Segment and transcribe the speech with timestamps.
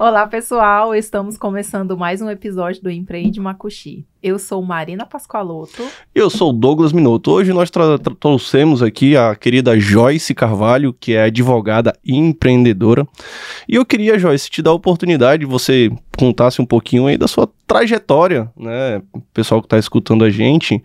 [0.00, 0.94] Olá, pessoal.
[0.94, 4.06] Estamos começando mais um episódio do Empreende Macuxi.
[4.22, 5.86] Eu sou Marina Pascoaloto.
[6.14, 7.30] Eu sou Douglas Minuto.
[7.30, 7.70] Hoje nós
[8.18, 13.06] trouxemos aqui a querida Joyce Carvalho, que é advogada e empreendedora.
[13.68, 17.28] E eu queria, Joyce, te dar a oportunidade de você contasse um pouquinho aí da
[17.28, 19.02] sua trajetória, né?
[19.12, 20.82] O pessoal que está escutando a gente,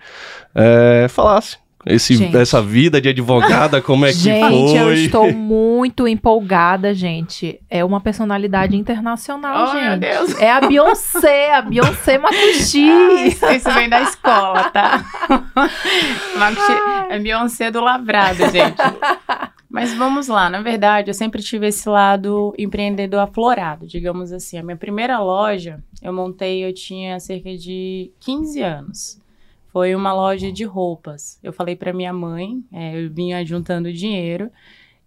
[0.54, 4.68] é, falasse esse, essa vida de advogada, como é que gente, foi?
[4.68, 7.60] Gente, eu estou muito empolgada, gente.
[7.70, 10.00] É uma personalidade internacional, oh, gente.
[10.00, 10.40] Meu Deus.
[10.40, 12.88] É a Beyoncé, a Beyoncé Makushi.
[13.28, 15.06] Isso, isso vem da escola, tá?
[16.38, 16.74] Makushi
[17.12, 18.82] é Beyoncé do lavrado, gente.
[19.70, 24.58] Mas vamos lá, na verdade, eu sempre tive esse lado empreendedor aflorado, digamos assim.
[24.58, 29.25] A minha primeira loja eu montei, eu tinha cerca de 15 anos
[29.76, 31.38] foi uma loja de roupas.
[31.44, 34.50] Eu falei para minha mãe, é, eu vinha juntando dinheiro.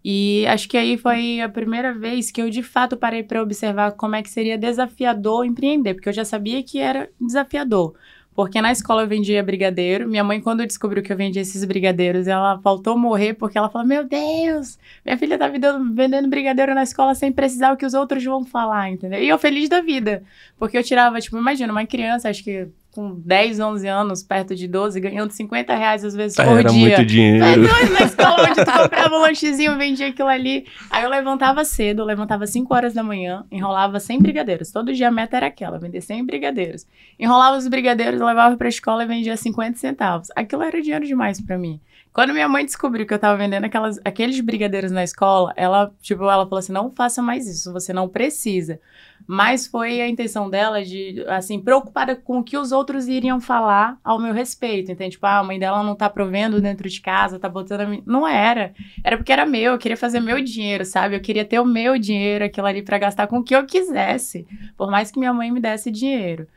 [0.05, 3.93] E acho que aí foi a primeira vez que eu de fato parei para observar
[3.93, 7.95] como é que seria desafiador empreender, porque eu já sabia que era desafiador.
[8.35, 10.07] Porque na escola eu vendia brigadeiro.
[10.07, 13.87] Minha mãe, quando descobriu que eu vendia esses brigadeiros, ela faltou morrer porque ela falou:
[13.87, 18.23] Meu Deus, minha filha tá vendendo brigadeiro na escola sem precisar o que os outros
[18.23, 19.19] vão falar, entendeu?
[19.19, 20.21] E eu feliz da vida.
[20.59, 24.67] Porque eu tirava, tipo, imagina, uma criança, acho que com 10, 11 anos, perto de
[24.67, 26.79] 12, ganhando 50 reais às vezes por Era dia.
[26.97, 27.45] muito dinheiro.
[27.45, 30.65] É doido na escola onde tu comprava um lanchezinho, vendia aquilo ali.
[30.91, 34.69] Aí eu levantava cedo, eu levantava 5 horas da manhã, enrolava 100 brigadeiros.
[34.69, 36.85] Todo dia a meta era aquela, vender 100 brigadeiros.
[37.17, 40.27] Enrolava os brigadeiros, levava pra escola e vendia 50 centavos.
[40.35, 41.79] Aquilo era dinheiro demais para mim.
[42.19, 46.23] Quando minha mãe descobriu que eu tava vendendo aquelas, aqueles brigadeiros na escola, ela, tipo,
[46.23, 48.77] ela falou assim: não faça mais isso, você não precisa.
[49.25, 53.97] Mas foi a intenção dela de, assim, preocupada com o que os outros iriam falar
[54.03, 54.91] ao meu respeito.
[54.91, 55.11] Entende?
[55.11, 58.03] Tipo, ah, a mãe dela não tá provendo dentro de casa, tá botando a mim.
[58.05, 58.73] Não era.
[59.01, 61.15] Era porque era meu, eu queria fazer meu dinheiro, sabe?
[61.15, 64.45] Eu queria ter o meu dinheiro, aquilo ali, para gastar com o que eu quisesse.
[64.75, 66.47] Por mais que minha mãe me desse dinheiro.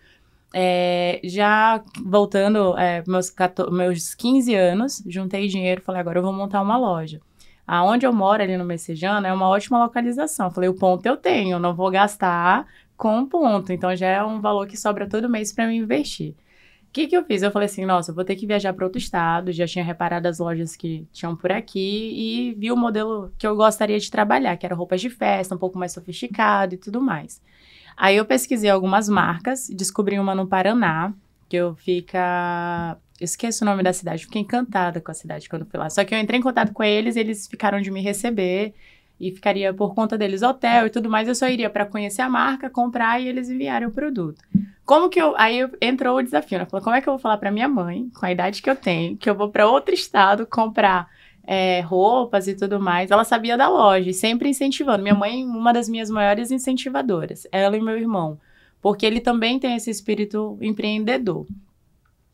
[0.55, 6.33] É, já voltando, é, meus, 14, meus 15 anos, juntei dinheiro, falei, agora eu vou
[6.33, 7.21] montar uma loja.
[7.67, 10.51] Aonde eu moro, ali no Messejana, é uma ótima localização.
[10.51, 13.73] Falei, o ponto eu tenho, não vou gastar com ponto.
[13.73, 16.35] Então, já é um valor que sobra todo mês para me investir.
[16.89, 17.43] O que, que eu fiz?
[17.43, 19.51] Eu falei assim, nossa, eu vou ter que viajar para outro estado.
[19.53, 23.57] Já tinha reparado as lojas que tinham por aqui e vi o modelo que eu
[23.57, 27.41] gostaria de trabalhar, que era roupas de festa, um pouco mais sofisticado e tudo mais.
[27.97, 31.13] Aí eu pesquisei algumas marcas, descobri uma no Paraná,
[31.49, 32.97] que eu fica.
[33.21, 35.91] esqueço o nome da cidade, fiquei encantada com a cidade quando fui lá.
[35.91, 38.75] Só que eu entrei em contato com eles, eles ficaram de me receber
[39.21, 41.29] e ficaria por conta deles hotel e tudo mais.
[41.29, 44.43] Eu só iria para conhecer a marca, comprar e eles enviarem o produto.
[44.85, 45.35] Como que eu.
[45.37, 46.67] Aí entrou o desafio, né?
[46.67, 48.75] Falei, como é que eu vou falar para minha mãe, com a idade que eu
[48.75, 51.09] tenho, que eu vou para outro estado comprar
[51.45, 55.03] é, roupas e tudo mais, ela sabia da loja sempre incentivando.
[55.03, 58.39] Minha mãe, uma das minhas maiores incentivadoras, ela e meu irmão,
[58.81, 61.47] porque ele também tem esse espírito empreendedor.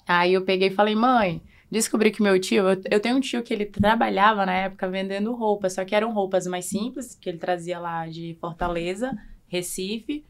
[0.07, 3.43] Aí eu peguei e falei, mãe, descobri que meu tio, eu, eu tenho um tio
[3.43, 7.39] que ele trabalhava na época vendendo roupas, só que eram roupas mais simples, que ele
[7.39, 10.25] trazia lá de Fortaleza, Recife,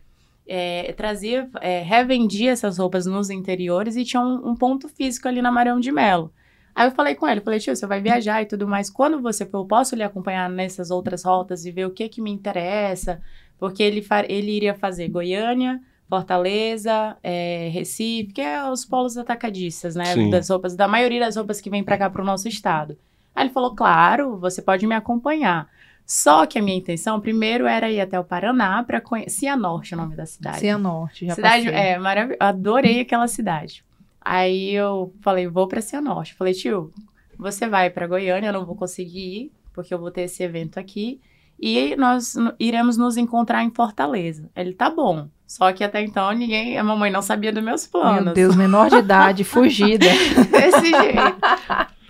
[0.47, 5.43] é, trazia, é, revendia essas roupas nos interiores e tinha um, um ponto físico ali
[5.43, 6.33] na Marão de Melo.
[6.79, 8.89] Aí eu falei com ele, falei, tio, você vai viajar e tudo mais.
[8.89, 12.23] Quando você for, eu posso lhe acompanhar nessas outras rotas e ver o que que
[12.23, 13.21] me interessa?
[13.59, 20.05] Porque ele, ele iria fazer Goiânia, Fortaleza, é, Recife, que é os polos atacadistas, né?
[20.05, 20.31] Sim.
[20.31, 22.97] Das roupas, da maioria das roupas que vem para cá para o nosso estado.
[23.35, 25.69] Aí ele falou, claro, você pode me acompanhar.
[26.07, 29.41] Só que a minha intenção, primeiro, era ir até o Paraná para conhecer.
[29.41, 30.61] Cianorte é o nome da cidade.
[30.61, 31.81] Cianorte, já cidade, passei.
[31.81, 32.39] É, maravilhoso.
[32.41, 33.83] Adorei aquela cidade.
[34.31, 36.35] Aí eu falei, vou para Cianorte.
[36.35, 36.93] Falei, tio,
[37.39, 40.79] você vai para Goiânia, eu não vou conseguir ir, porque eu vou ter esse evento
[40.79, 41.19] aqui.
[41.59, 44.51] E nós iremos nos encontrar em Fortaleza.
[44.55, 45.31] Ele, tá bom.
[45.47, 48.27] Só que até então ninguém, a mamãe não sabia dos meus planos.
[48.27, 50.05] Meu Deus, menor de idade, fugida.
[50.51, 51.37] Desse jeito.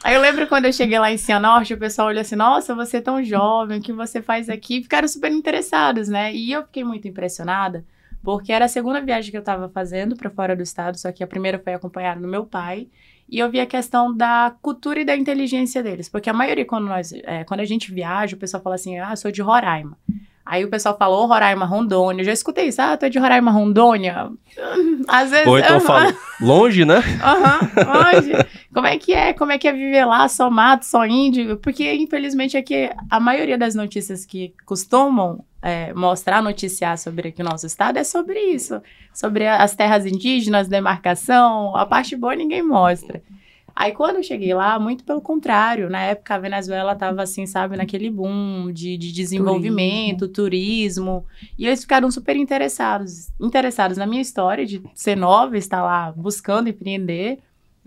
[0.02, 2.96] Aí eu lembro quando eu cheguei lá em Cianorte, o pessoal olhou assim, nossa, você
[2.96, 4.82] é tão jovem, o que você faz aqui?
[4.82, 6.34] Ficaram super interessados, né?
[6.34, 7.84] E eu fiquei muito impressionada,
[8.22, 11.22] porque era a segunda viagem que eu estava fazendo para fora do estado, só que
[11.22, 12.88] a primeira foi acompanhada do meu pai.
[13.28, 16.86] E eu vi a questão da cultura e da inteligência deles, porque a maioria, quando,
[16.86, 19.98] nós, é, quando a gente viaja, o pessoal fala assim: ah, sou de Roraima.
[20.48, 22.22] Aí o pessoal falou Roraima, Rondônia.
[22.22, 22.80] Eu já escutei isso.
[22.80, 24.30] Ah, tu é de Roraima, Rondônia?
[25.06, 25.46] Às vezes...
[25.46, 27.02] Ou então eu falo, longe, né?
[27.22, 28.32] Aham, uhum, longe.
[28.72, 29.34] Como é que é?
[29.34, 31.58] Como é que é viver lá, só mato, só índio?
[31.58, 37.44] Porque, infelizmente, aqui a maioria das notícias que costumam é, mostrar, noticiar sobre aqui o
[37.44, 38.80] nosso estado é sobre isso.
[39.12, 43.22] Sobre as terras indígenas, demarcação, a parte boa ninguém mostra.
[43.80, 47.76] Aí quando eu cheguei lá, muito pelo contrário, na época a Venezuela estava assim, sabe,
[47.76, 51.22] naquele boom de, de desenvolvimento, turismo.
[51.22, 51.26] turismo,
[51.56, 56.68] e eles ficaram super interessados, interessados na minha história de ser nova, estar lá buscando
[56.68, 57.38] empreender.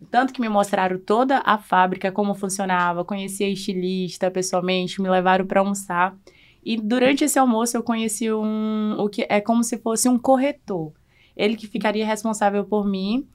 [0.09, 5.45] Tanto que me mostraram toda a fábrica, como funcionava, conheci a estilista pessoalmente, me levaram
[5.45, 6.15] para almoçar.
[6.63, 10.93] E durante esse almoço eu conheci um, o que é como se fosse um corretor.
[11.35, 13.27] Ele que ficaria responsável por mim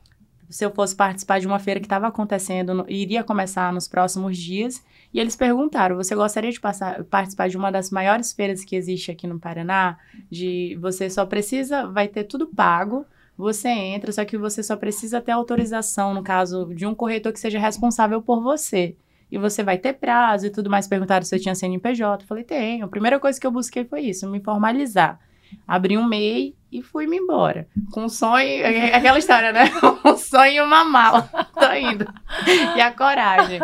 [0.48, 4.82] se eu fosse participar de uma feira que estava acontecendo, iria começar nos próximos dias,
[5.12, 9.10] e eles perguntaram: você gostaria de passar, participar de uma das maiores feiras que existe
[9.10, 9.98] aqui no Paraná?
[10.30, 13.06] De você só precisa, vai ter tudo pago,
[13.36, 17.40] você entra, só que você só precisa ter autorização, no caso de um corretor que
[17.40, 18.96] seja responsável por você.
[19.30, 20.86] E você vai ter prazo e tudo mais.
[20.86, 22.22] Perguntaram se eu tinha CNPJ.
[22.22, 22.84] Eu falei, tenho.
[22.84, 25.18] A primeira coisa que eu busquei foi isso, me formalizar.
[25.66, 27.66] Abri um MEI e fui-me embora.
[27.92, 29.70] Com um sonho, é, é aquela história, né?
[30.04, 31.22] Um sonho e uma mala.
[31.54, 32.06] Tô indo.
[32.76, 33.60] E a coragem.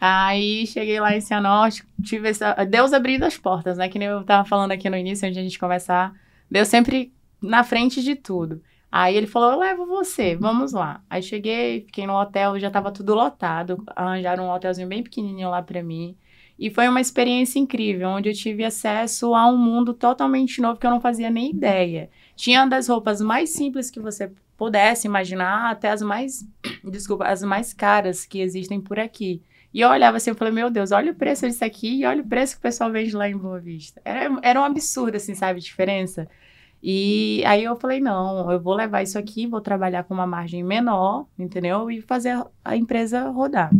[0.00, 2.54] Aí cheguei lá em Cianorte, tive essa.
[2.64, 3.88] Deus abrindo as portas, né?
[3.88, 6.12] Que nem eu tava falando aqui no início, antes de a gente conversar.
[6.50, 8.60] Deus sempre na frente de tudo.
[8.90, 11.00] Aí ele falou: Eu levo você, vamos lá.
[11.08, 13.82] Aí cheguei, fiquei no hotel, já tava tudo lotado.
[13.96, 16.14] Arranjaram um hotelzinho bem pequenininho lá pra mim.
[16.62, 20.86] E foi uma experiência incrível, onde eu tive acesso a um mundo totalmente novo que
[20.86, 22.08] eu não fazia nem ideia.
[22.36, 26.48] Tinha das roupas mais simples que você pudesse imaginar, até as mais,
[26.88, 29.42] desculpa, as mais caras que existem por aqui.
[29.74, 32.22] E eu olhava assim, eu falei, meu Deus, olha o preço disso aqui e olha
[32.22, 34.00] o preço que o pessoal vende lá em Boa Vista.
[34.04, 36.28] Era, era um absurdo, assim, sabe, a diferença.
[36.80, 40.62] E aí eu falei, não, eu vou levar isso aqui, vou trabalhar com uma margem
[40.62, 41.90] menor, entendeu?
[41.90, 43.72] E fazer a empresa rodar.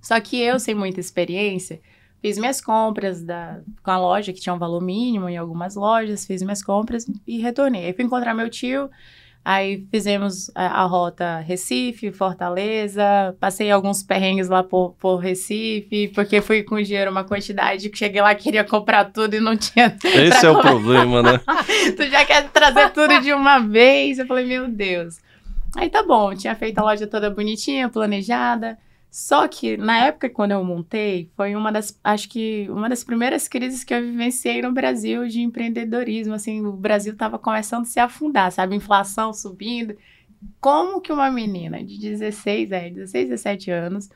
[0.00, 1.82] Só que eu, sem muita experiência,
[2.20, 6.26] fiz minhas compras da, com a loja, que tinha um valor mínimo em algumas lojas,
[6.26, 7.86] fiz minhas compras e retornei.
[7.86, 8.90] Aí fui encontrar meu tio,
[9.44, 16.40] aí fizemos a, a rota Recife, Fortaleza, passei alguns perrengues lá por, por Recife, porque
[16.40, 19.96] fui com dinheiro uma quantidade que cheguei lá, queria comprar tudo e não tinha.
[20.04, 21.40] Esse é o problema, né?
[21.96, 24.18] tu já quer trazer tudo de uma vez?
[24.18, 25.18] Eu falei, meu Deus.
[25.76, 28.78] Aí tá bom, tinha feito a loja toda bonitinha, planejada.
[29.10, 33.48] Só que na época quando eu montei, foi uma das, acho que uma das primeiras
[33.48, 37.98] crises que eu vivenciei no Brasil de empreendedorismo, assim, o Brasil estava começando a se
[37.98, 39.96] afundar, sabe, inflação subindo.
[40.60, 44.08] Como que uma menina de 16, é, 16, 17 anos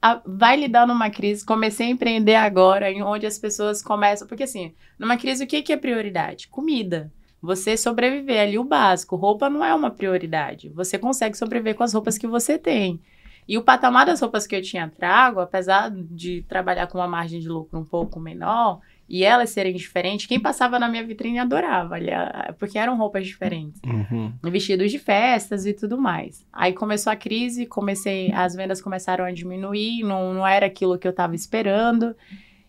[0.00, 1.44] a, vai lidar numa crise?
[1.44, 5.62] Comecei a empreender agora, em onde as pessoas começam, porque assim, numa crise o que,
[5.62, 6.48] que é prioridade?
[6.48, 7.12] Comida.
[7.42, 10.68] Você sobreviver ali o básico, roupa não é uma prioridade.
[10.70, 13.00] Você consegue sobreviver com as roupas que você tem.
[13.48, 17.38] E o patamar das roupas que eu tinha trago, apesar de trabalhar com uma margem
[17.38, 21.94] de lucro um pouco menor, e elas serem diferentes, quem passava na minha vitrine adorava,
[22.58, 23.80] porque eram roupas diferentes.
[23.86, 24.32] Uhum.
[24.50, 26.44] Vestidos de festas e tudo mais.
[26.52, 31.06] Aí começou a crise, comecei, as vendas começaram a diminuir, não, não era aquilo que
[31.06, 32.16] eu estava esperando.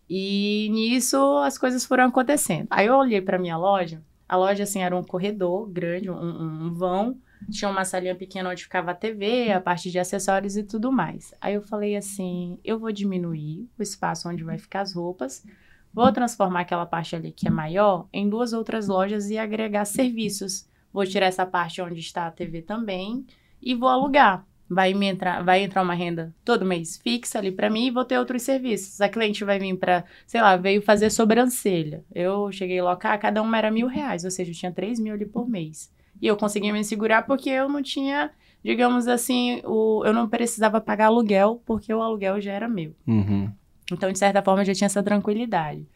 [0.07, 2.67] E nisso as coisas foram acontecendo.
[2.69, 6.73] Aí eu olhei para minha loja, a loja assim era um corredor grande, um, um
[6.73, 7.17] vão,
[7.49, 11.33] tinha uma salinha pequena onde ficava a TV, a parte de acessórios e tudo mais.
[11.39, 15.45] Aí eu falei assim: eu vou diminuir o espaço onde vai ficar as roupas,
[15.93, 20.67] vou transformar aquela parte ali que é maior em duas outras lojas e agregar serviços.
[20.91, 23.25] Vou tirar essa parte onde está a TV também
[23.61, 24.45] e vou alugar.
[24.69, 28.03] Vai, me entrar, vai entrar uma renda todo mês fixa ali para mim e vou
[28.03, 28.99] ter outros serviços.
[28.99, 32.03] A cliente vai vir para, sei lá, veio fazer sobrancelha.
[32.13, 35.25] Eu cheguei lá, cada uma era mil reais, ou seja, eu tinha três mil ali
[35.25, 35.89] por mês.
[36.21, 38.31] E eu consegui me segurar porque eu não tinha,
[38.63, 42.95] digamos assim, o, eu não precisava pagar aluguel, porque o aluguel já era meu.
[43.07, 43.51] Uhum.
[43.91, 45.87] Então, de certa forma, eu já tinha essa tranquilidade.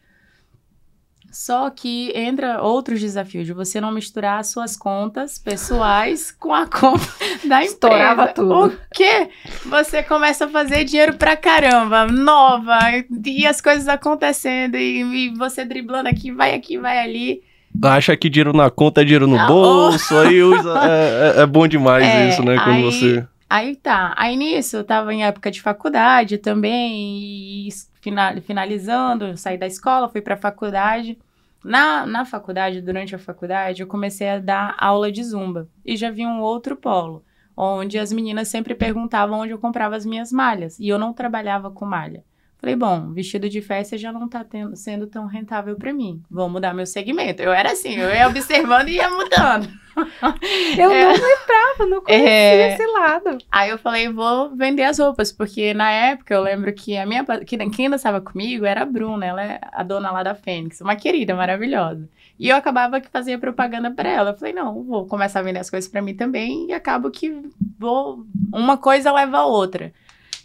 [1.32, 6.66] Só que entra outros desafios de você não misturar as suas contas pessoais com a
[6.66, 7.06] conta
[7.48, 7.72] da empresa.
[7.72, 8.66] Estourava tudo.
[8.66, 9.30] O quê?
[9.64, 12.78] Você começa a fazer dinheiro pra caramba, nova,
[13.24, 17.42] e as coisas acontecendo, e, e você driblando aqui, vai aqui, vai ali
[17.82, 20.18] acha que dinheiro na conta é dinheiro no ah, bolso, oh.
[20.18, 22.56] aí usa, é, é, é, bom demais é, isso, né?
[22.56, 23.26] Quando aí, você.
[23.48, 24.14] Aí tá.
[24.16, 27.68] Aí nisso, eu tava em época de faculdade também, e
[28.00, 31.18] final, finalizando, saí da escola, fui pra faculdade.
[31.64, 35.68] Na, na faculdade, durante a faculdade, eu comecei a dar aula de zumba.
[35.84, 37.24] E já vi um outro polo,
[37.56, 40.78] onde as meninas sempre perguntavam onde eu comprava as minhas malhas.
[40.80, 42.24] E eu não trabalhava com malha.
[42.62, 46.22] Falei, bom, vestido de festa já não tá tendo, sendo tão rentável para mim.
[46.30, 47.42] Vou mudar meu segmento.
[47.42, 49.68] Eu era assim, eu ia observando e ia mudando.
[50.78, 51.04] Eu é.
[51.04, 52.72] não lembrava, não conhecia é.
[52.72, 53.36] esse lado.
[53.50, 57.22] Aí eu falei, vou vender as roupas, porque na época eu lembro que a minha
[57.44, 60.80] que quem ainda estava comigo era a Bruna, ela é a dona lá da Fênix,
[60.80, 62.08] uma querida, maravilhosa.
[62.38, 64.30] E eu acabava que fazia propaganda para ela.
[64.30, 67.42] Eu falei, não, vou começar a vender as coisas para mim também e acabo que
[67.78, 69.92] vou uma coisa leva a outra.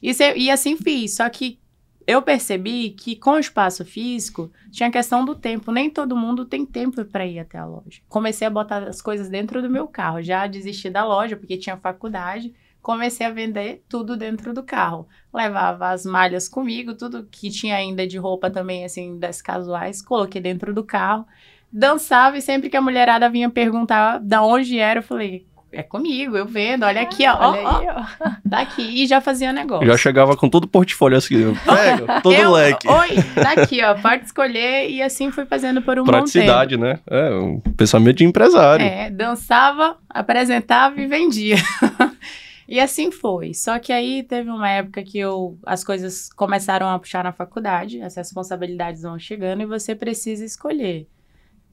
[0.03, 1.15] E, se- e assim fiz.
[1.15, 1.57] Só que
[2.07, 5.73] eu percebi que com o espaço físico tinha a questão do tempo.
[5.73, 8.01] Nem todo mundo tem tempo para ir até a loja.
[8.07, 10.23] Comecei a botar as coisas dentro do meu carro.
[10.23, 12.55] Já desisti da loja porque tinha faculdade.
[12.81, 15.05] Comecei a vender tudo dentro do carro.
[15.33, 20.39] Levava as malhas comigo, tudo que tinha ainda de roupa também, assim, das casuais, coloquei
[20.39, 21.27] dentro do carro.
[21.69, 26.37] Dançava e sempre que a mulherada vinha perguntar da onde era, eu falei, é comigo,
[26.37, 28.29] eu vendo, olha aqui, ó, ó, Olha ó, aí, ó.
[28.49, 28.81] tá aqui.
[28.81, 29.85] E já fazia negócio.
[29.85, 32.87] Já chegava com todo o portfólio assim, pega, todo eu, leque.
[32.87, 34.89] Oi, tá aqui, ó, pode escolher.
[34.89, 36.23] E assim fui fazendo por um bom tempo.
[36.23, 36.99] Praticidade, né?
[37.09, 38.85] É, um pensamento de empresário.
[38.85, 41.57] É, dançava, apresentava e vendia.
[42.67, 43.53] e assim foi.
[43.53, 48.01] Só que aí teve uma época que eu, as coisas começaram a puxar na faculdade,
[48.01, 51.07] as responsabilidades vão chegando e você precisa escolher.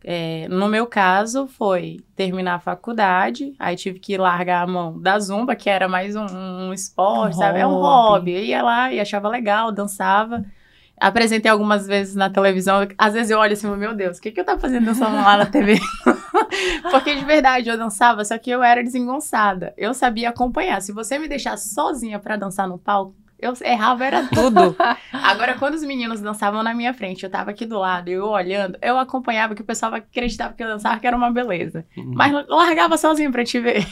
[0.06, 5.18] É, no meu caso, foi terminar a faculdade, aí tive que largar a mão da
[5.18, 7.60] zumba, que era mais um, um esporte, Um sabe?
[7.60, 8.32] É um hobby.
[8.32, 10.44] Eu ia lá e achava legal, dançava.
[11.00, 12.86] Apresentei algumas vezes na televisão.
[12.98, 15.38] Às vezes eu olho assim, meu Deus, o que, que eu tava fazendo dançando lá
[15.38, 15.80] na TV?
[16.90, 19.72] Porque de verdade eu dançava, só que eu era desengonçada.
[19.74, 20.82] Eu sabia acompanhar.
[20.82, 24.76] Se você me deixasse sozinha pra dançar no palco, eu errava, era tudo.
[25.12, 28.78] Agora, quando os meninos dançavam na minha frente, eu tava aqui do lado, eu olhando,
[28.80, 31.84] eu acompanhava que o pessoal acreditava que eu dançava, que era uma beleza.
[31.96, 32.12] Uhum.
[32.14, 33.86] Mas largava sozinho pra te ver.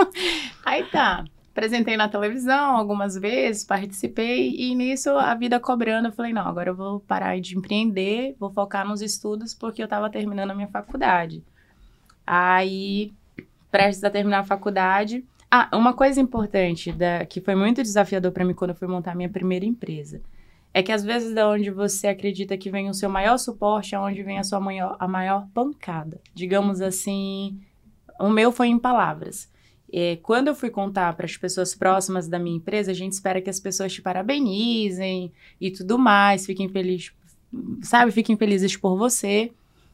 [0.64, 1.24] Aí tá.
[1.52, 6.70] Apresentei na televisão algumas vezes, participei, e nisso a vida cobrando, eu falei, não, agora
[6.70, 10.68] eu vou parar de empreender, vou focar nos estudos, porque eu tava terminando a minha
[10.68, 11.42] faculdade.
[12.24, 13.12] Aí,
[13.70, 15.24] prestes a terminar a faculdade.
[15.50, 19.16] Ah, uma coisa importante da, que foi muito desafiador para mim quando eu fui montar
[19.16, 20.22] minha primeira empresa.
[20.72, 23.98] É que às vezes da onde você acredita que vem o seu maior suporte é
[23.98, 26.20] onde vem a sua maior, a maior pancada.
[26.32, 27.60] Digamos assim,
[28.20, 29.50] o meu foi em palavras.
[29.92, 33.40] É, quando eu fui contar para as pessoas próximas da minha empresa, a gente espera
[33.40, 37.12] que as pessoas te parabenizem e tudo mais, fiquem felizes,
[37.82, 39.50] sabe, fiquem felizes por você.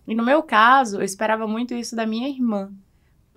[0.07, 2.71] E no meu caso, eu esperava muito isso da minha irmã.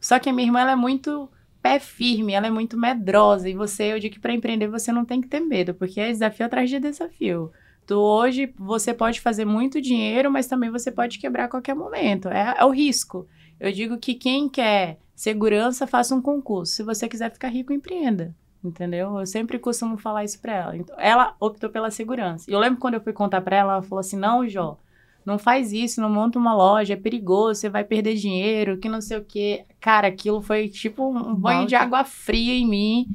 [0.02, 1.30] Só que a minha irmã ela é muito
[1.62, 3.50] pé firme, ela é muito medrosa.
[3.50, 6.12] E você, eu digo que para empreender você não tem que ter medo, porque é
[6.12, 7.52] desafio atrás de desafio.
[7.86, 12.30] Tu hoje você pode fazer muito dinheiro, mas também você pode quebrar a qualquer momento.
[12.30, 13.28] É, é o risco.
[13.60, 16.74] Eu digo que quem quer segurança, faça um concurso.
[16.74, 18.34] Se você quiser ficar rico, empreenda.
[18.64, 19.20] Entendeu?
[19.20, 20.78] Eu sempre costumo falar isso pra ela.
[20.78, 22.50] Então, ela optou pela segurança.
[22.50, 24.78] E eu lembro quando eu fui contar pra ela, ela falou assim: não, Jó,
[25.26, 29.02] não faz isso, não monta uma loja, é perigoso, você vai perder dinheiro, que não
[29.02, 29.66] sei o quê.
[29.80, 33.08] Cara, aquilo foi tipo um banho de água fria em mim.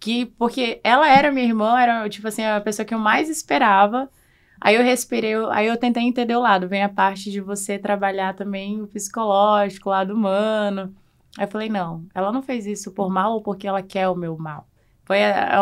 [0.00, 4.08] Que, porque ela era minha irmã, era tipo assim, a pessoa que eu mais esperava.
[4.60, 6.68] Aí eu respirei, aí eu tentei entender o lado.
[6.68, 10.94] Vem a parte de você trabalhar também o psicológico, o lado humano.
[11.38, 14.16] Aí eu falei, não, ela não fez isso por mal ou porque ela quer o
[14.16, 14.66] meu mal.
[15.04, 15.18] Foi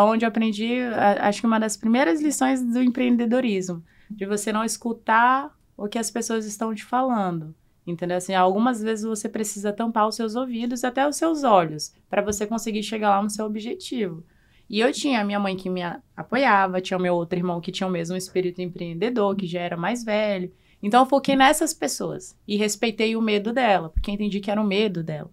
[0.07, 0.81] onde eu aprendi,
[1.21, 3.83] acho que uma das primeiras lições do empreendedorismo.
[4.11, 7.55] De você não escutar o que as pessoas estão te falando.
[7.87, 8.19] Entendeu?
[8.19, 12.47] Assim, algumas vezes você precisa tampar os seus ouvidos até os seus olhos para você
[12.47, 14.23] conseguir chegar lá no seu objetivo.
[14.69, 15.81] E eu tinha a minha mãe que me
[16.15, 19.77] apoiava, tinha o meu outro irmão que tinha o mesmo espírito empreendedor, que já era
[19.77, 20.53] mais velho.
[20.83, 24.67] Então eu foquei nessas pessoas e respeitei o medo dela, porque entendi que era o
[24.67, 25.31] medo dela.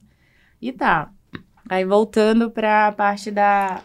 [0.62, 1.12] E tá.
[1.68, 3.84] Aí voltando para a parte da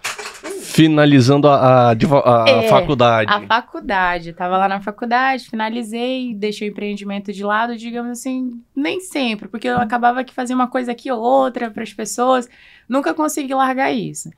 [0.60, 3.32] Finalizando a, a, a É, faculdade.
[3.32, 4.32] a faculdade.
[4.32, 9.68] Tava lá na faculdade, finalizei, deixei o empreendimento de lado, digamos assim, nem sempre, porque
[9.68, 12.48] eu acabava que fazia uma coisa aqui ou outra para as pessoas,
[12.88, 14.30] nunca consegui largar isso.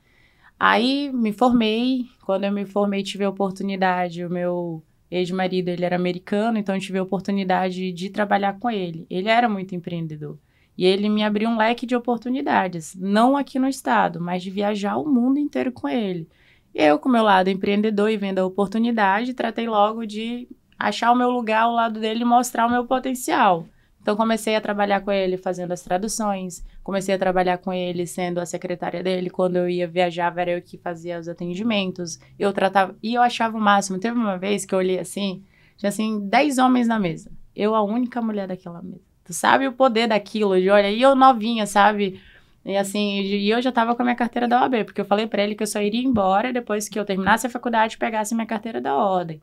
[0.59, 5.95] Aí me formei, quando eu me formei tive a oportunidade, o meu ex-marido, ele era
[5.95, 9.05] americano, então eu tive a oportunidade de trabalhar com ele.
[9.09, 10.37] Ele era muito empreendedor.
[10.77, 14.97] E ele me abriu um leque de oportunidades, não aqui no estado, mas de viajar
[14.97, 16.27] o mundo inteiro com ele.
[16.73, 21.15] E eu, com meu lado empreendedor e vendo a oportunidade, tratei logo de achar o
[21.15, 23.67] meu lugar ao lado dele e mostrar o meu potencial.
[24.01, 28.39] Então, comecei a trabalhar com ele fazendo as traduções, comecei a trabalhar com ele sendo
[28.39, 29.29] a secretária dele.
[29.29, 32.19] Quando eu ia viajar, era eu que fazia os atendimentos.
[32.37, 32.97] Eu tratava.
[33.01, 33.99] E eu achava o máximo.
[33.99, 35.41] Teve uma vez que eu olhei assim,
[35.77, 37.31] tinha assim, 10 homens na mesa.
[37.55, 39.12] Eu, a única mulher daquela mesa.
[39.25, 42.19] Tu sabe o poder daquilo, de olha, e eu novinha, sabe?
[42.65, 45.27] E assim, e eu já tava com a minha carteira da OAB, porque eu falei
[45.27, 48.33] pra ele que eu só iria embora depois que eu terminasse a faculdade e pegasse
[48.33, 49.41] minha carteira da ordem.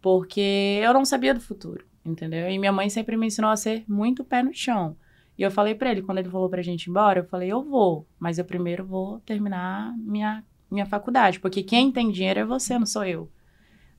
[0.00, 2.50] Porque eu não sabia do futuro, entendeu?
[2.50, 4.96] E minha mãe sempre me ensinou a ser muito pé no chão.
[5.38, 7.62] E eu falei pra ele, quando ele falou pra gente ir embora, eu falei, eu
[7.62, 12.78] vou, mas eu primeiro vou terminar minha, minha faculdade, porque quem tem dinheiro é você,
[12.78, 13.30] não sou eu.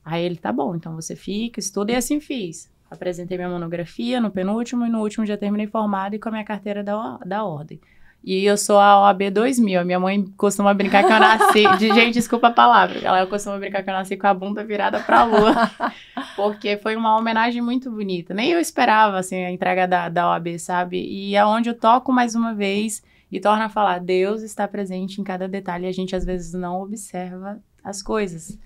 [0.04, 2.70] Aí ele, tá bom, então você fica, estuda, e assim fiz.
[2.90, 6.44] Apresentei minha monografia no penúltimo e no último já terminei formada e com a minha
[6.44, 7.80] carteira da, da ordem.
[8.26, 9.80] E eu sou a OAB 2000.
[9.80, 11.62] A minha mãe costuma brincar que eu nasci.
[11.78, 12.98] De, gente, desculpa a palavra.
[13.00, 15.70] Ela costuma brincar que eu nasci com a bunda virada pra lua.
[16.34, 18.32] Porque foi uma homenagem muito bonita.
[18.32, 21.04] Nem eu esperava, assim, a entrega da, da OAB, sabe?
[21.04, 25.20] E é onde eu toco mais uma vez e torna a falar: Deus está presente
[25.20, 28.58] em cada detalhe e a gente às vezes não observa as coisas.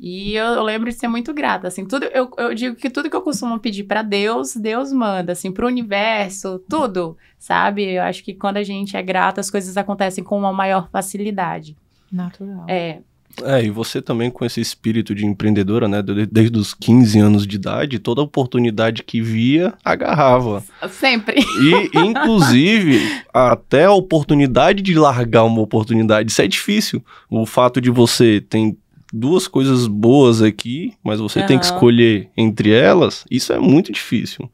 [0.00, 3.10] E eu, eu, lembro de ser muito grata, assim, tudo, eu, eu digo que tudo
[3.10, 7.94] que eu costumo pedir para Deus, Deus manda, assim, pro universo, tudo, sabe?
[7.94, 11.76] Eu acho que quando a gente é grato, as coisas acontecem com uma maior facilidade.
[12.12, 12.64] Natural.
[12.68, 13.00] É.
[13.44, 16.02] É, e você também com esse espírito de empreendedora, né?
[16.02, 20.64] Desde os 15 anos de idade, toda oportunidade que via, agarrava.
[20.90, 21.40] Sempre.
[21.40, 23.00] E, inclusive,
[23.32, 27.04] até a oportunidade de largar uma oportunidade, isso é difícil.
[27.30, 28.76] O fato de você ter
[29.12, 31.46] duas coisas boas aqui, mas você uhum.
[31.46, 34.50] tem que escolher entre elas, isso é muito difícil.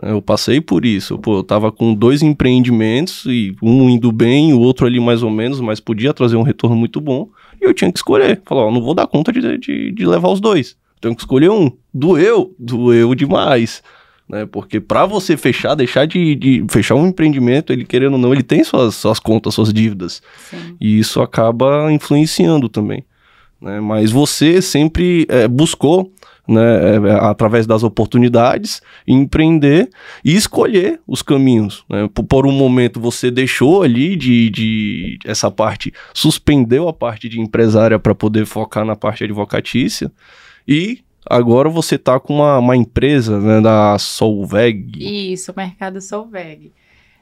[0.00, 1.18] Eu passei por isso.
[1.18, 5.30] Pô, eu tava com dois empreendimentos e um indo bem, o outro ali mais ou
[5.30, 7.28] menos, mas podia trazer um retorno muito bom.
[7.60, 8.40] E eu tinha que escolher.
[8.46, 10.76] Falar, ó, não vou dar conta de, de, de levar os dois.
[11.00, 11.72] Tenho que escolher um.
[11.92, 13.82] Doeu, doeu demais.
[14.28, 14.46] Né?
[14.46, 18.42] Porque para você fechar, deixar de, de, fechar um empreendimento, ele querendo ou não, ele
[18.42, 20.22] tem suas, suas contas, suas dívidas.
[20.50, 20.76] Sim.
[20.80, 23.04] E isso acaba influenciando também.
[23.60, 23.80] Né?
[23.80, 26.12] Mas você sempre é, buscou,
[26.46, 29.90] né, é, através das oportunidades, empreender
[30.24, 31.84] e escolher os caminhos.
[31.88, 32.08] Né?
[32.12, 37.40] Por, por, um momento você deixou ali de, de essa parte, suspendeu a parte de
[37.40, 40.10] empresária para poder focar na parte advocatícia
[40.66, 45.32] e agora você está com uma, uma empresa né, da Solveg.
[45.32, 46.72] Isso, o mercado Solveg.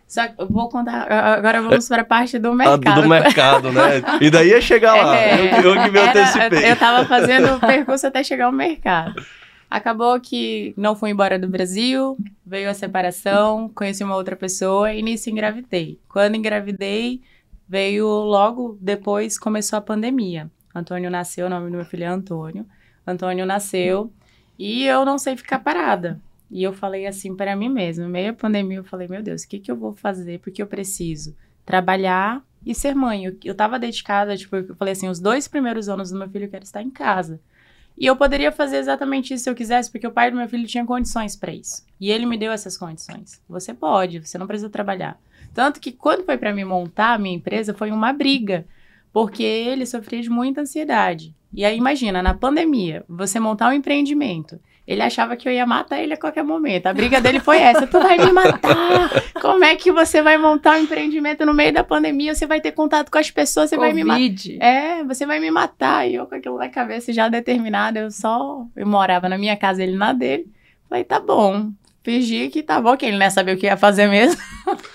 [0.07, 1.11] Só que eu vou contar.
[1.11, 3.03] Agora vamos para a parte do mercado.
[3.03, 4.03] do mercado, né?
[4.21, 5.17] E daí ia chegar lá.
[5.27, 6.69] É, eu, eu que me era, antecipei.
[6.69, 9.21] Eu estava fazendo o percurso até chegar ao mercado.
[9.69, 15.03] Acabou que não fui embora do Brasil, veio a separação, conheci uma outra pessoa e
[15.03, 15.99] nisso engravidei.
[16.09, 17.21] Quando engravidei,
[17.69, 20.49] veio logo depois começou a pandemia.
[20.73, 22.65] Antônio nasceu, o nome do meu filho é Antônio.
[23.05, 24.13] Antônio nasceu
[24.59, 26.21] e eu não sei ficar parada.
[26.51, 29.59] E eu falei assim para mim mesma, meio pandemia, eu falei, meu Deus, o que,
[29.59, 30.39] que eu vou fazer?
[30.41, 33.25] Porque eu preciso trabalhar e ser mãe.
[33.25, 36.45] Eu, eu tava dedicada, tipo, eu falei assim, os dois primeiros anos do meu filho
[36.45, 37.41] eu quero estar em casa.
[37.99, 40.67] E eu poderia fazer exatamente isso se eu quisesse, porque o pai do meu filho
[40.67, 41.85] tinha condições para isso.
[41.99, 43.41] E ele me deu essas condições.
[43.49, 45.19] Você pode, você não precisa trabalhar.
[45.55, 48.67] Tanto que quando foi para me montar a minha empresa, foi uma briga,
[49.13, 51.35] porque ele sofria de muita ansiedade.
[51.55, 56.01] E aí imagina, na pandemia, você montar um empreendimento ele achava que eu ia matar
[56.01, 56.87] ele a qualquer momento.
[56.87, 59.11] A briga dele foi essa: tu vai me matar.
[59.41, 62.35] Como é que você vai montar um empreendimento no meio da pandemia?
[62.35, 63.95] Você vai ter contato com as pessoas, você Covid.
[63.95, 64.65] vai me matar.
[64.65, 66.09] É, você vai me matar.
[66.09, 69.83] E eu com aquilo na cabeça já determinada, eu só eu morava na minha casa,
[69.83, 70.47] ele na dele.
[70.89, 71.71] Falei, tá bom.
[72.07, 74.41] Fingi que tá bom, que ele não ia saber o que ia fazer mesmo.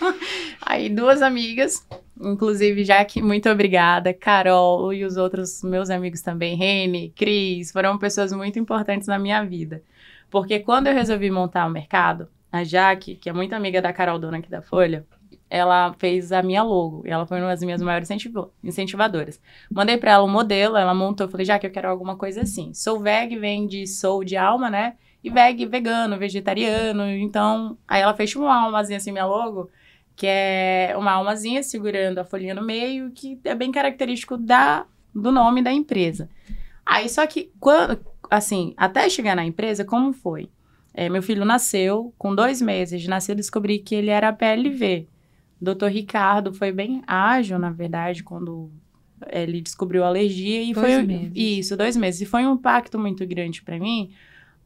[0.65, 1.85] Aí duas amigas
[2.17, 4.13] Inclusive, Jaque, muito obrigada.
[4.13, 9.43] Carol e os outros meus amigos também, Rene, Cris, foram pessoas muito importantes na minha
[9.43, 9.83] vida.
[10.29, 14.17] Porque quando eu resolvi montar o mercado, a Jaque, que é muito amiga da Carol
[14.17, 15.05] Dona aqui da Folha,
[15.49, 17.01] ela fez a minha logo.
[17.05, 18.09] E ela foi uma das minhas maiores
[18.63, 19.41] incentivadoras.
[19.69, 21.25] Mandei para ela um modelo, ela montou.
[21.25, 22.73] Eu falei, Jaque, eu quero alguma coisa assim.
[22.73, 24.93] Sou veg, vem de sou de alma, né?
[25.23, 27.07] E veg, vegano, vegetariano.
[27.07, 29.69] Então, aí ela fez uma almazinha assim, minha logo
[30.15, 35.31] que é uma almazinha segurando a folhinha no meio, que é bem característico da, do
[35.31, 36.29] nome da empresa.
[36.85, 40.49] Aí, só que, quando, assim, até chegar na empresa, como foi?
[40.93, 45.07] É, meu filho nasceu, com dois meses de nascer, descobri que ele era PLV.
[45.59, 48.69] Doutor Ricardo foi bem ágil, na verdade, quando
[49.31, 51.31] ele descobriu a alergia e dois foi meses.
[51.35, 52.21] isso, dois meses.
[52.21, 54.11] E foi um impacto muito grande para mim,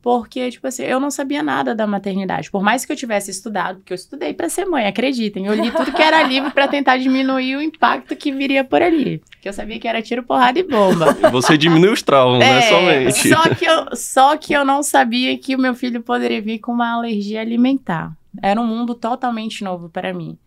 [0.06, 2.52] porque, tipo assim, eu não sabia nada da maternidade.
[2.52, 5.48] Por mais que eu tivesse estudado, porque eu estudei para ser mãe, acreditem.
[5.48, 9.18] Eu li tudo que era livro para tentar diminuir o impacto que viria por ali.
[9.32, 11.12] Porque eu sabia que era tiro, porrada e bomba.
[11.32, 12.62] Você diminui os traumas, né, é, né?
[12.62, 13.30] Somente.
[13.30, 16.72] Só que, eu, só que eu não sabia que o meu filho poderia vir com
[16.72, 18.16] uma alergia alimentar.
[18.44, 20.38] Era um mundo totalmente novo para mim.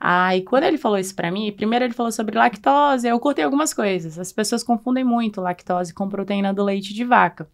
[0.00, 3.74] Aí, quando ele falou isso para mim, primeiro ele falou sobre lactose, eu cortei algumas
[3.74, 4.18] coisas.
[4.18, 7.46] As pessoas confundem muito lactose com proteína do leite de vaca.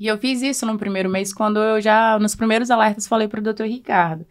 [0.00, 3.38] E eu fiz isso no primeiro mês, quando eu já, nos primeiros alertas, falei para
[3.38, 4.26] o doutor Ricardo.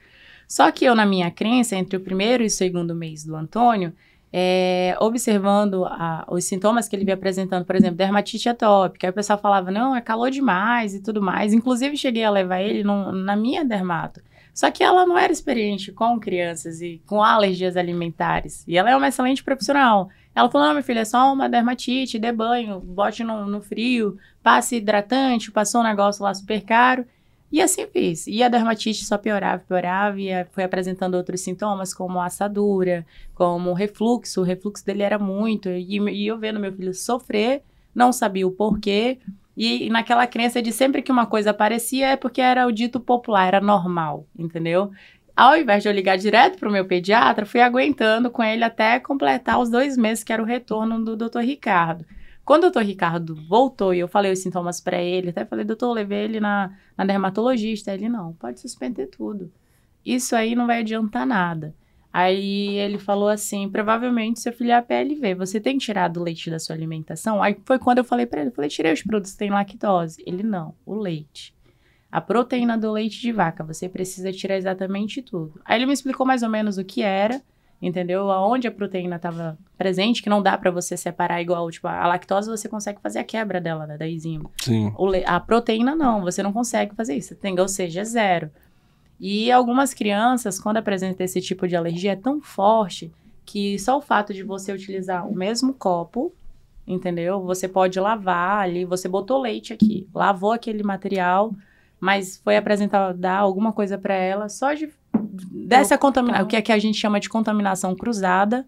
[0.48, 3.94] Só que eu, na minha crença, entre o primeiro e o segundo mês do Antônio,
[4.34, 9.14] é, observando a, os sintomas que ele via apresentando, por exemplo, dermatite atópica, aí o
[9.14, 11.54] pessoal falava, não, é calor demais e tudo mais.
[11.54, 14.22] Inclusive, cheguei a levar ele no, na minha dermato.
[14.52, 18.64] Só que ela não era experiente com crianças e com alergias alimentares.
[18.68, 20.10] E ela é uma excelente profissional.
[20.36, 24.18] Ela falou: não, meu filho, é só uma dermatite, dê banho, bote no, no frio,
[24.44, 27.06] passe hidratante, passou um negócio lá super caro.
[27.52, 28.28] E assim fiz.
[28.28, 34.42] E a dermatite só piorava, piorava, e foi apresentando outros sintomas, como assadura, como refluxo.
[34.42, 35.68] O refluxo dele era muito.
[35.70, 37.64] E, e eu vendo meu filho sofrer,
[37.94, 39.18] não sabia o porquê.
[39.58, 43.00] E, e naquela crença de sempre que uma coisa aparecia é porque era o dito
[43.00, 44.92] popular, era normal, entendeu?
[45.40, 49.00] Ao invés de eu ligar direto para o meu pediatra, fui aguentando com ele até
[49.00, 51.40] completar os dois meses, que era o retorno do Dr.
[51.40, 52.06] Ricardo.
[52.44, 55.94] Quando o doutor Ricardo voltou e eu falei os sintomas para ele, até falei, doutor,
[55.94, 57.94] levei ele na, na dermatologista.
[57.94, 59.50] Ele, não, pode suspender tudo.
[60.06, 61.74] Isso aí não vai adiantar nada.
[62.12, 66.60] Aí ele falou assim: provavelmente seu filho é PLV, você tem tirado o leite da
[66.60, 67.42] sua alimentação?
[67.42, 70.22] Aí foi quando eu falei para ele: falei, tirei os produtos têm lactose.
[70.28, 71.58] Ele, não, o leite.
[72.12, 75.60] A proteína do leite de vaca, você precisa tirar exatamente tudo.
[75.64, 77.42] Aí ele me explicou mais ou menos o que era
[77.82, 78.30] entendeu?
[78.30, 82.50] Aonde a proteína estava presente, que não dá para você separar igual, tipo, a lactose
[82.50, 84.50] você consegue fazer a quebra dela, né, da enzima.
[84.62, 84.94] Sim.
[85.26, 88.52] a proteína não, você não consegue fazer isso, tem, ou seja, é zero.
[89.20, 93.12] E algumas crianças, quando apresentam esse tipo de alergia, é tão forte
[93.46, 96.32] que só o fato de você utilizar o mesmo copo,
[96.88, 97.42] entendeu?
[97.42, 101.54] Você pode lavar ali, você botou leite aqui, lavou aquele material,
[102.00, 104.90] mas foi apresentar, dar alguma coisa para ela, só de
[105.52, 108.66] dessa contaminação, o que é que a gente chama de contaminação cruzada,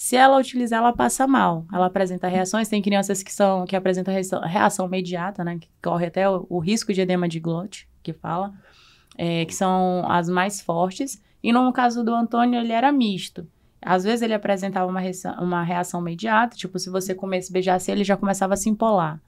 [0.00, 1.66] se ela utilizar, ela passa mal.
[1.70, 2.68] Ela apresenta reações.
[2.68, 5.58] Tem crianças que são que apresentam reação imediata, né?
[5.60, 8.50] Que corre até o, o risco de edema de glote, que fala,
[9.18, 11.22] é, que são as mais fortes.
[11.42, 13.46] E no caso do Antônio, ele era misto.
[13.82, 18.02] Às vezes ele apresentava uma reação, uma reação imediata, tipo, se você comesse beijasse, ele
[18.02, 19.20] já começava a se empolar.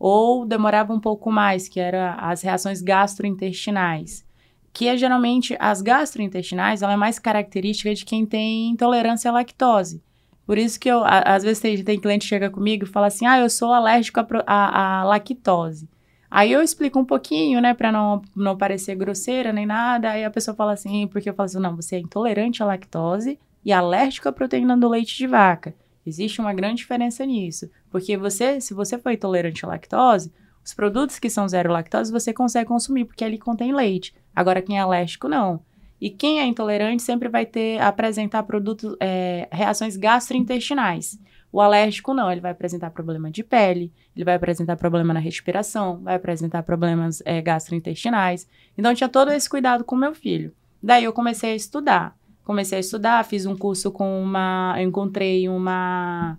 [0.00, 4.28] Ou demorava um pouco mais, que era as reações gastrointestinais
[4.72, 10.02] que é geralmente as gastrointestinais, ela é mais característica de quem tem intolerância à lactose.
[10.46, 13.06] Por isso que eu, a, às vezes tem, tem cliente que chega comigo e fala
[13.06, 15.88] assim, ah, eu sou alérgico à lactose.
[16.30, 20.10] Aí eu explico um pouquinho, né, para não, não parecer grosseira nem nada.
[20.10, 23.38] Aí a pessoa fala assim, porque eu falo assim, não, você é intolerante à lactose
[23.64, 25.74] e alérgico à proteína do leite de vaca.
[26.06, 27.68] Existe uma grande diferença nisso.
[27.90, 30.32] Porque você, se você for intolerante à lactose,
[30.64, 34.14] os produtos que são zero lactose você consegue consumir, porque ali contém leite.
[34.34, 35.60] Agora, quem é alérgico, não.
[36.00, 41.18] E quem é intolerante sempre vai ter, apresentar produtos, é, reações gastrointestinais.
[41.52, 46.00] O alérgico não, ele vai apresentar problema de pele, ele vai apresentar problema na respiração,
[46.00, 48.48] vai apresentar problemas é, gastrointestinais.
[48.78, 50.52] Então, tinha todo esse cuidado com meu filho.
[50.82, 52.16] Daí eu comecei a estudar.
[52.44, 54.74] Comecei a estudar, fiz um curso com uma.
[54.80, 56.38] Encontrei uma.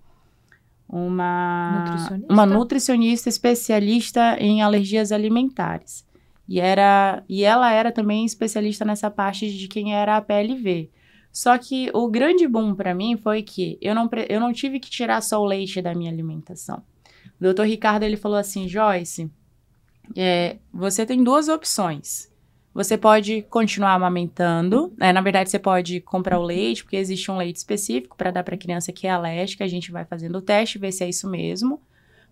[0.92, 6.06] Uma nutricionista, uma nutricionista especialista em alergias alimentares.
[6.48, 10.90] E, era, e ela era também especialista nessa parte de quem era a PLV.
[11.32, 14.90] Só que o grande boom para mim foi que eu não, eu não tive que
[14.90, 16.84] tirar só o leite da minha alimentação.
[17.40, 19.32] O doutor Ricardo ele falou assim: Joyce,
[20.16, 22.31] é, você tem duas opções.
[22.74, 25.12] Você pode continuar amamentando, né?
[25.12, 28.56] na verdade você pode comprar o leite, porque existe um leite específico para dar para
[28.56, 29.66] criança que é alérgica.
[29.66, 31.82] A gente vai fazendo o teste, ver se é isso mesmo.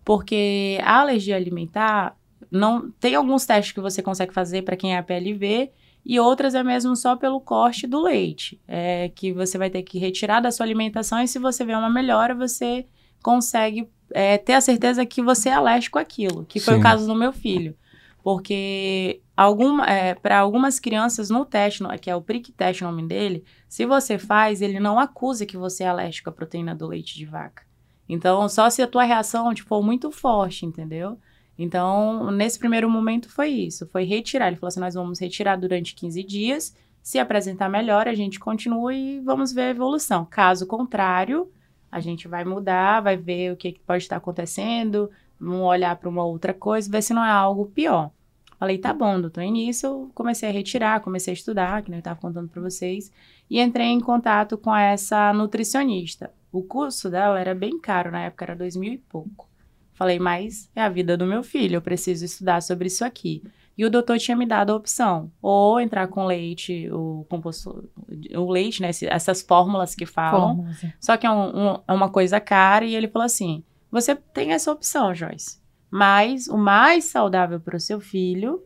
[0.02, 2.16] Porque a alergia alimentar,
[2.50, 5.70] não tem alguns testes que você consegue fazer para quem é PLV
[6.04, 9.98] e outras é mesmo só pelo corte do leite, é que você vai ter que
[9.98, 12.86] retirar da sua alimentação e se você vê uma melhora, você
[13.22, 16.80] consegue é, ter a certeza que você é alérgico àquilo, que foi Sim.
[16.80, 17.76] o caso do meu filho.
[18.22, 23.06] Porque alguma, é, para algumas crianças no teste, que é o prick test o nome
[23.06, 27.16] dele, se você faz, ele não acusa que você é alérgico à proteína do leite
[27.16, 27.62] de vaca.
[28.06, 31.18] Então, só se a tua reação tipo, for muito forte, entendeu?
[31.56, 34.48] Então, nesse primeiro momento foi isso, foi retirar.
[34.48, 36.76] Ele falou assim: nós vamos retirar durante 15 dias.
[37.02, 40.26] Se apresentar melhor, a gente continua e vamos ver a evolução.
[40.26, 41.50] Caso contrário,
[41.90, 46.24] a gente vai mudar, vai ver o que pode estar acontecendo, vamos olhar para uma
[46.24, 48.10] outra coisa, ver se não é algo pior.
[48.60, 49.42] Falei, tá bom, doutor.
[49.42, 53.10] Início eu comecei a retirar, comecei a estudar, que eu estava contando para vocês,
[53.48, 56.30] e entrei em contato com essa nutricionista.
[56.52, 59.48] O curso dela era bem caro, na época era dois mil e pouco.
[59.94, 63.42] Falei, mas é a vida do meu filho, eu preciso estudar sobre isso aqui.
[63.78, 67.88] E o doutor tinha me dado a opção, ou entrar com leite, o composto,
[68.36, 70.92] o leite, né, essas fórmulas que falam, é.
[71.00, 74.52] só que é, um, um, é uma coisa cara, e ele falou assim, você tem
[74.52, 75.58] essa opção, Joyce,
[75.90, 78.62] mas o mais saudável para o seu filho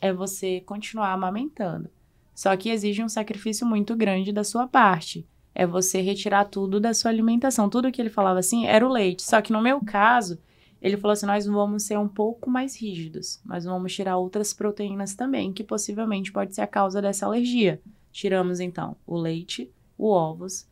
[0.00, 1.88] é você continuar amamentando.
[2.34, 5.26] Só que exige um sacrifício muito grande da sua parte.
[5.54, 7.70] É você retirar tudo da sua alimentação.
[7.70, 9.22] Tudo que ele falava assim era o leite.
[9.22, 10.38] Só que no meu caso,
[10.82, 15.14] ele falou assim: nós vamos ser um pouco mais rígidos, mas vamos tirar outras proteínas
[15.14, 17.80] também, que possivelmente pode ser a causa dessa alergia.
[18.12, 20.68] Tiramos então o leite, o ovos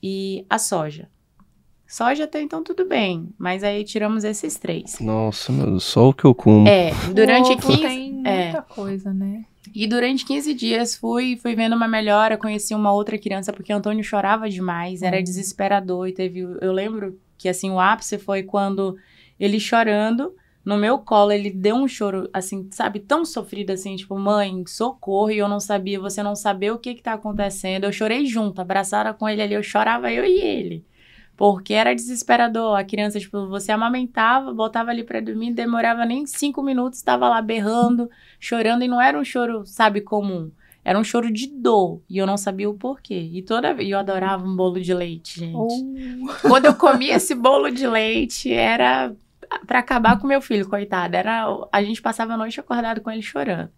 [0.00, 1.10] e a soja.
[1.88, 5.00] Soja até então tudo bem, mas aí tiramos esses três.
[5.00, 6.68] Nossa, meu, só o que eu como.
[6.68, 8.44] É, durante 15, É.
[8.44, 9.44] muita coisa, né?
[9.74, 13.76] E durante 15 dias fui, fui vendo uma melhora, conheci uma outra criança, porque o
[13.76, 15.22] Antônio chorava demais, era Hum.
[15.22, 16.06] desesperador.
[16.08, 16.40] E teve.
[16.60, 18.96] Eu lembro que assim, o ápice foi quando
[19.40, 20.34] ele chorando.
[20.64, 25.30] No meu colo, ele deu um choro, assim, sabe, tão sofrido assim, tipo, mãe, socorro,
[25.30, 27.84] e eu não sabia, você não sabia o que que tá acontecendo.
[27.84, 30.84] Eu chorei junto, abraçada com ele ali, eu chorava eu e ele.
[31.38, 32.76] Porque era desesperador.
[32.76, 37.40] A criança, tipo, você amamentava, botava ali pra dormir, demorava nem cinco minutos, estava lá
[37.40, 40.50] berrando, chorando, e não era um choro, sabe, comum.
[40.84, 43.30] Era um choro de dor, e eu não sabia o porquê.
[43.32, 45.54] E toda vez, e eu adorava um bolo de leite, gente.
[45.54, 45.68] Ou
[46.42, 49.14] Quando eu comia esse bolo de leite, era
[49.64, 51.14] pra acabar com meu filho, coitado.
[51.14, 53.70] Era, a gente passava a noite acordado com ele chorando.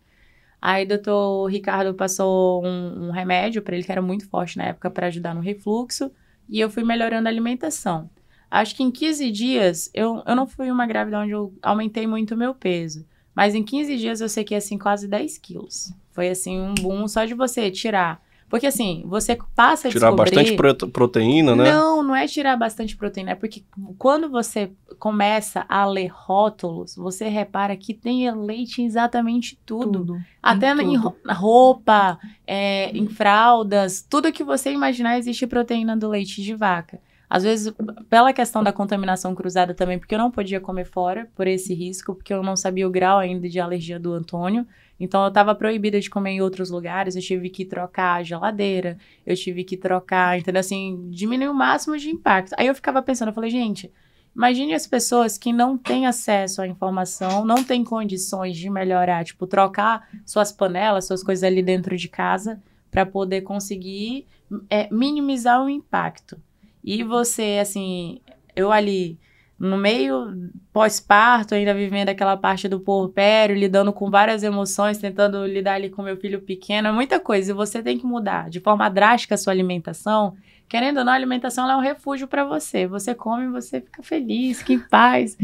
[0.63, 4.65] Aí o doutor Ricardo passou um, um remédio pra ele que era muito forte na
[4.65, 6.11] época pra ajudar no refluxo,
[6.51, 8.11] e eu fui melhorando a alimentação.
[8.51, 12.35] Acho que em 15 dias, eu, eu não fui uma grávida onde eu aumentei muito
[12.35, 13.07] o meu peso.
[13.35, 15.93] Mas em 15 dias eu sequei, assim, quase 10 quilos.
[16.11, 18.21] Foi, assim, um boom só de você tirar.
[18.51, 20.35] Porque, assim, você passa a Tirar descobrir...
[20.35, 21.71] bastante prote- proteína, né?
[21.73, 23.63] Não, não é tirar bastante proteína, é porque
[23.97, 30.01] quando você começa a ler rótulos, você repara que tem leite em exatamente tudo.
[30.01, 30.21] tudo.
[30.43, 31.15] Até Em em tudo.
[31.31, 36.99] roupa, é, em fraldas, tudo que você imaginar existe proteína do leite de vaca.
[37.29, 37.73] Às vezes,
[38.09, 42.13] pela questão da contaminação cruzada também, porque eu não podia comer fora por esse risco,
[42.17, 44.67] porque eu não sabia o grau ainda de alergia do Antônio.
[45.01, 48.99] Então, eu estava proibida de comer em outros lugares, eu tive que trocar a geladeira,
[49.25, 50.61] eu tive que trocar, entendeu?
[50.61, 52.55] Assim, diminuir o máximo de impacto.
[52.59, 53.91] Aí eu ficava pensando, eu falei, gente,
[54.37, 59.47] imagine as pessoas que não têm acesso à informação, não têm condições de melhorar, tipo,
[59.47, 64.27] trocar suas panelas, suas coisas ali dentro de casa, para poder conseguir
[64.69, 66.39] é, minimizar o impacto.
[66.85, 68.21] E você, assim,
[68.55, 69.19] eu ali
[69.61, 75.75] no meio pós-parto, ainda vivendo aquela parte do porpério, lidando com várias emoções, tentando lidar
[75.75, 77.51] ali com meu filho pequeno, é muita coisa.
[77.51, 80.35] E você tem que mudar de forma drástica a sua alimentação.
[80.71, 82.87] Querendo ou não, a alimentação é um refúgio para você.
[82.87, 85.37] Você come, você fica feliz, fica em paz.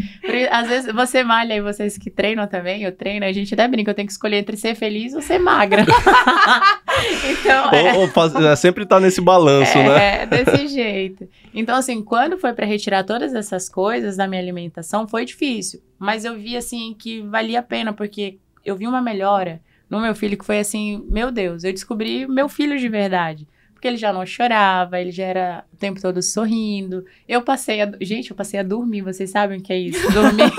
[0.52, 3.90] Às vezes você malha e vocês que treinam também, eu treino, a gente até brinca,
[3.90, 5.82] eu tenho que escolher entre ser feliz ou ser magra.
[7.28, 10.22] então, é, Ou, ou faz- é, sempre tá nesse balanço, né?
[10.22, 11.28] é, desse jeito.
[11.52, 15.80] Então, assim, quando foi para retirar todas essas coisas da minha alimentação, foi difícil.
[15.98, 19.60] Mas eu vi, assim, que valia a pena, porque eu vi uma melhora
[19.90, 23.46] no meu filho que foi assim, meu Deus, eu descobri meu filho de verdade.
[23.76, 27.04] Porque ele já não chorava, ele já era o tempo todo sorrindo.
[27.28, 27.92] Eu passei a.
[28.00, 30.00] Gente, eu passei a dormir, vocês sabem o que é isso?
[30.10, 30.50] Dormir.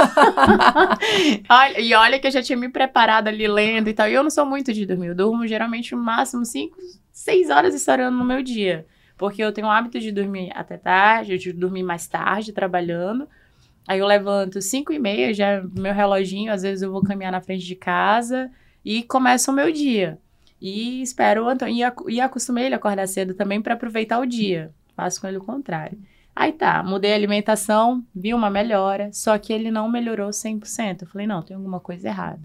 [1.50, 4.08] Olha, e olha que eu já tinha me preparado ali lendo e tal.
[4.08, 5.08] E eu não sou muito de dormir.
[5.08, 6.78] Eu durmo geralmente no máximo 5,
[7.12, 8.86] 6 horas estourando no meu dia.
[9.18, 13.28] Porque eu tenho o hábito de dormir até tarde, de dormir mais tarde, trabalhando.
[13.88, 17.42] Aí eu levanto 5 e meia, já meu reloginho, às vezes eu vou caminhar na
[17.42, 18.52] frente de casa
[18.86, 20.20] e começa o meu dia.
[20.62, 21.76] E espero o Antônio.
[21.76, 24.74] E, acu- e acostumei ele a acordar cedo também para aproveitar o dia.
[24.96, 25.98] Faço com ele o contrário.
[26.36, 31.02] Aí tá, mudei a alimentação, vi uma melhora, só que ele não melhorou 100%.
[31.02, 32.42] Eu falei, não, tem alguma coisa errada.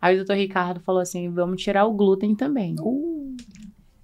[0.00, 2.76] Aí o doutor Ricardo falou assim: vamos tirar o glúten também.
[2.80, 3.36] Uh,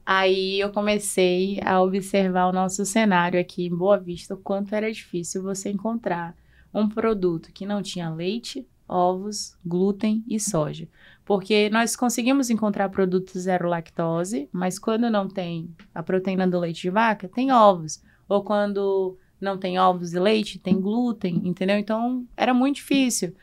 [0.07, 4.91] Aí eu comecei a observar o nosso cenário aqui em Boa Vista, o quanto era
[4.91, 6.35] difícil você encontrar
[6.73, 10.89] um produto que não tinha leite, ovos, glúten e soja.
[11.29, 16.81] Porque nós conseguimos encontrar produtos zero lactose, mas quando não tem a proteína do leite
[16.81, 18.03] de vaca, tem ovos.
[18.27, 21.77] Ou quando não tem ovos e leite, tem glúten, entendeu?
[21.77, 23.35] Então era muito difícil.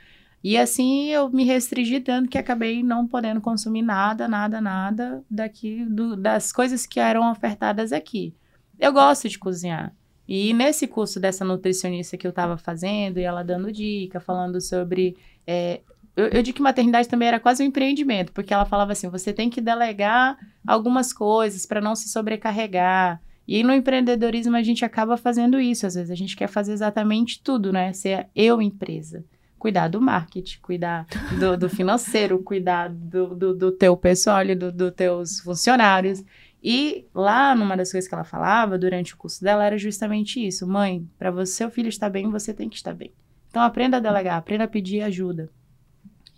[0.44, 5.86] E assim eu me restringi tanto que acabei não podendo consumir nada, nada, nada daqui
[5.86, 8.34] do- das coisas que eram ofertadas aqui.
[8.80, 9.96] Eu gosto de cozinhar.
[10.28, 15.16] E nesse curso dessa nutricionista que eu estava fazendo, e ela dando dica, falando sobre.
[15.46, 15.82] é,
[16.16, 19.34] eu, eu digo que maternidade também era quase um empreendimento, porque ela falava assim: você
[19.34, 23.22] tem que delegar algumas coisas para não se sobrecarregar.
[23.48, 25.86] E no empreendedorismo a gente acaba fazendo isso.
[25.86, 27.94] Às vezes a gente quer fazer exatamente tudo, né?
[27.94, 29.24] Ser eu empresa
[29.66, 31.08] cuidar do marketing, cuidar
[31.40, 36.24] do, do financeiro, cuidar do, do, do teu pessoal, e do, do teus funcionários.
[36.64, 40.68] E lá, numa das coisas que ela falava durante o curso dela, era justamente isso.
[40.68, 43.12] Mãe, para você, seu filho estar bem, você tem que estar bem.
[43.50, 45.50] Então, aprenda a delegar, aprenda a pedir ajuda.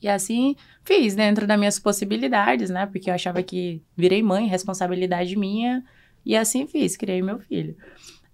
[0.01, 2.85] E assim, fiz dentro das minhas possibilidades, né?
[2.85, 5.83] Porque eu achava que virei mãe, responsabilidade minha.
[6.25, 7.75] E assim fiz, criei meu filho.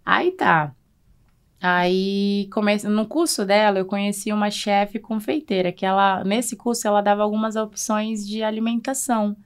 [0.06, 0.76] Aí tá.
[1.62, 2.90] Aí, comece...
[2.90, 7.56] no curso dela, eu conheci uma chefe confeiteira, que ela, nesse curso, ela dava algumas
[7.56, 9.38] opções de alimentação.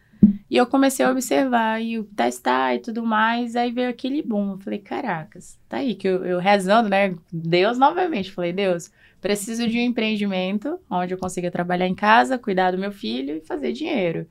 [0.50, 4.54] E eu comecei a observar e testar e tudo mais, aí veio aquele boom.
[4.54, 7.16] Eu falei, caracas, tá aí, que eu, eu rezando, né?
[7.32, 8.32] Deus novamente.
[8.32, 8.90] Falei, Deus,
[9.22, 13.42] Preciso de um empreendimento onde eu consiga trabalhar em casa, cuidar do meu filho e
[13.42, 14.28] fazer dinheiro.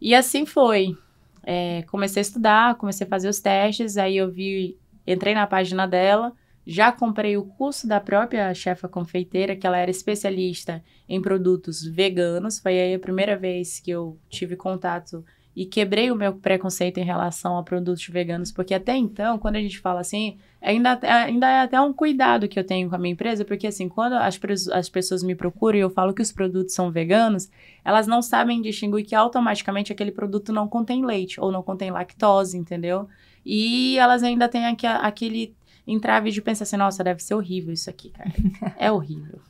[0.00, 0.96] E assim foi.
[1.42, 5.86] É, comecei a estudar, comecei a fazer os testes, aí eu vi, entrei na página
[5.86, 6.32] dela,
[6.66, 12.58] já comprei o curso da própria chefa confeiteira, que ela era especialista em produtos veganos.
[12.58, 17.04] Foi aí a primeira vez que eu tive contato e quebrei o meu preconceito em
[17.04, 21.60] relação a produtos veganos, porque até então, quando a gente fala assim, ainda, ainda é
[21.60, 24.38] até um cuidado que eu tenho com a minha empresa, porque assim, quando as,
[24.72, 27.50] as pessoas me procuram e eu falo que os produtos são veganos,
[27.84, 32.56] elas não sabem distinguir que automaticamente aquele produto não contém leite ou não contém lactose,
[32.56, 33.08] entendeu?
[33.44, 35.54] E elas ainda têm aquele
[35.92, 38.30] entrave de pensar assim, nossa, deve ser horrível isso aqui, cara.
[38.78, 39.40] É horrível.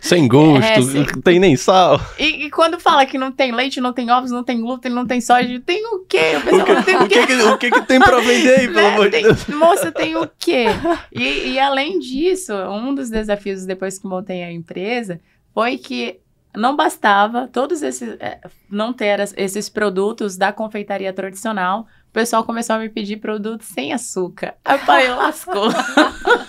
[0.00, 2.00] Sem gosto, é, não tem nem sal.
[2.18, 5.06] E, e, quando fala que não tem leite, não tem ovos, não tem glúten, não
[5.06, 6.32] tem soja, tem o quê?
[6.34, 8.74] O, o, que, tem o, que, que, o que, que tem pra vender aí, pelo
[8.74, 8.94] né?
[8.94, 9.46] amor de Deus?
[9.46, 10.66] Moça, tem o quê?
[11.12, 15.20] E, e além disso, um dos desafios depois que montei a empresa
[15.54, 16.20] foi que
[16.56, 18.40] não bastava todos esses é,
[18.70, 23.92] não ter esses produtos da confeitaria tradicional o pessoal começou a me pedir produtos sem
[23.92, 24.54] açúcar.
[24.64, 25.68] Aí eu lascou.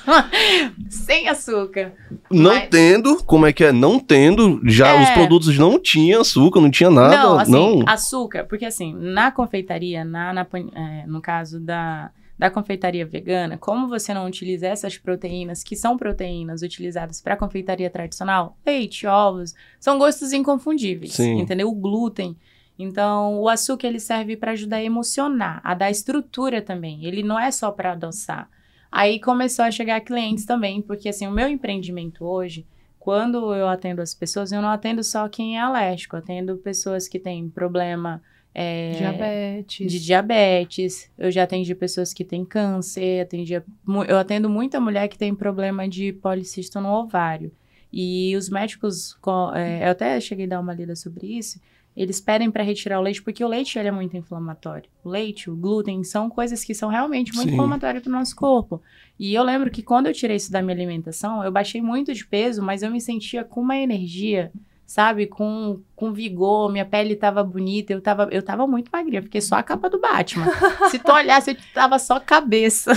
[0.91, 1.91] sem açúcar.
[2.29, 2.69] Não Mas...
[2.69, 3.71] tendo, como é que é?
[3.71, 5.01] Não tendo, já é...
[5.01, 7.17] os produtos não tinham açúcar, não tinha nada.
[7.17, 7.83] Não, assim, não.
[7.89, 13.87] açúcar, porque assim, na confeitaria, na, na é, no caso da, da confeitaria vegana, como
[13.87, 19.97] você não utiliza essas proteínas, que são proteínas utilizadas para confeitaria tradicional, leite, ovos, são
[19.97, 21.39] gostos inconfundíveis, Sim.
[21.39, 21.69] entendeu?
[21.69, 22.35] O glúten
[22.77, 27.05] então, o açúcar ele serve para ajudar a emocionar, a dar estrutura também.
[27.05, 28.49] Ele não é só para adoçar.
[28.91, 32.65] Aí começou a chegar clientes também, porque assim, o meu empreendimento hoje,
[32.99, 37.19] quando eu atendo as pessoas, eu não atendo só quem é alérgico, atendo pessoas que
[37.19, 38.21] têm problema
[38.57, 39.91] é, diabetes.
[39.91, 45.17] de diabetes, eu já atendi pessoas que têm câncer, atendi, eu atendo muita mulher que
[45.17, 47.51] tem problema de policisto no ovário.
[47.91, 49.17] E os médicos,
[49.53, 51.59] é, eu até cheguei a dar uma lida sobre isso,
[51.97, 54.89] eles pedem para retirar o leite porque o leite ele é muito inflamatório.
[55.03, 58.81] O leite, o glúten são coisas que são realmente muito inflamatórias para o nosso corpo.
[59.19, 62.25] E eu lembro que quando eu tirei isso da minha alimentação, eu baixei muito de
[62.25, 64.51] peso, mas eu me sentia com uma energia,
[64.85, 69.41] sabe, com, com vigor, minha pele estava bonita, eu tava, eu tava muito magrinha, fiquei
[69.41, 70.45] só a capa do Batman.
[70.91, 72.93] Se tu olhasse, eu tava só cabeça.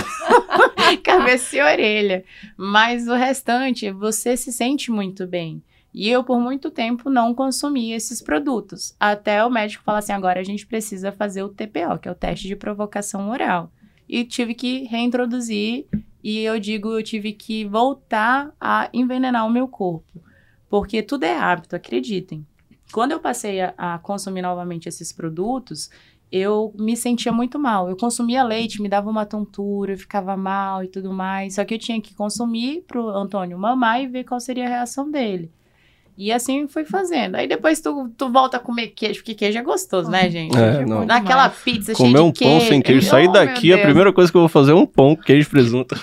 [1.03, 2.23] cabeça e orelha.
[2.55, 5.63] Mas o restante, você se sente muito bem.
[5.93, 8.95] E eu, por muito tempo, não consumi esses produtos.
[8.99, 12.15] Até o médico falar assim: agora a gente precisa fazer o TPO, que é o
[12.15, 13.71] teste de provocação oral.
[14.07, 15.85] E tive que reintroduzir,
[16.23, 20.21] e eu digo, eu tive que voltar a envenenar o meu corpo.
[20.69, 22.45] Porque tudo é hábito, acreditem.
[22.91, 25.89] Quando eu passei a, a consumir novamente esses produtos,
[26.31, 27.89] eu me sentia muito mal.
[27.89, 31.55] Eu consumia leite, me dava uma tontura, eu ficava mal e tudo mais.
[31.55, 34.69] Só que eu tinha que consumir para o Antônio mamar e ver qual seria a
[34.69, 35.51] reação dele.
[36.17, 37.35] E assim fui fazendo.
[37.35, 40.57] Aí depois tu, tu volta a comer queijo, porque queijo é gostoso, né, gente?
[40.57, 41.05] É, não.
[41.05, 42.59] Naquela pizza Comer cheia um de queijo.
[42.59, 43.07] pão sem queijo.
[43.07, 45.47] Sair oh, daqui, a primeira coisa que eu vou fazer é um pão com queijo
[45.47, 45.95] e presunto.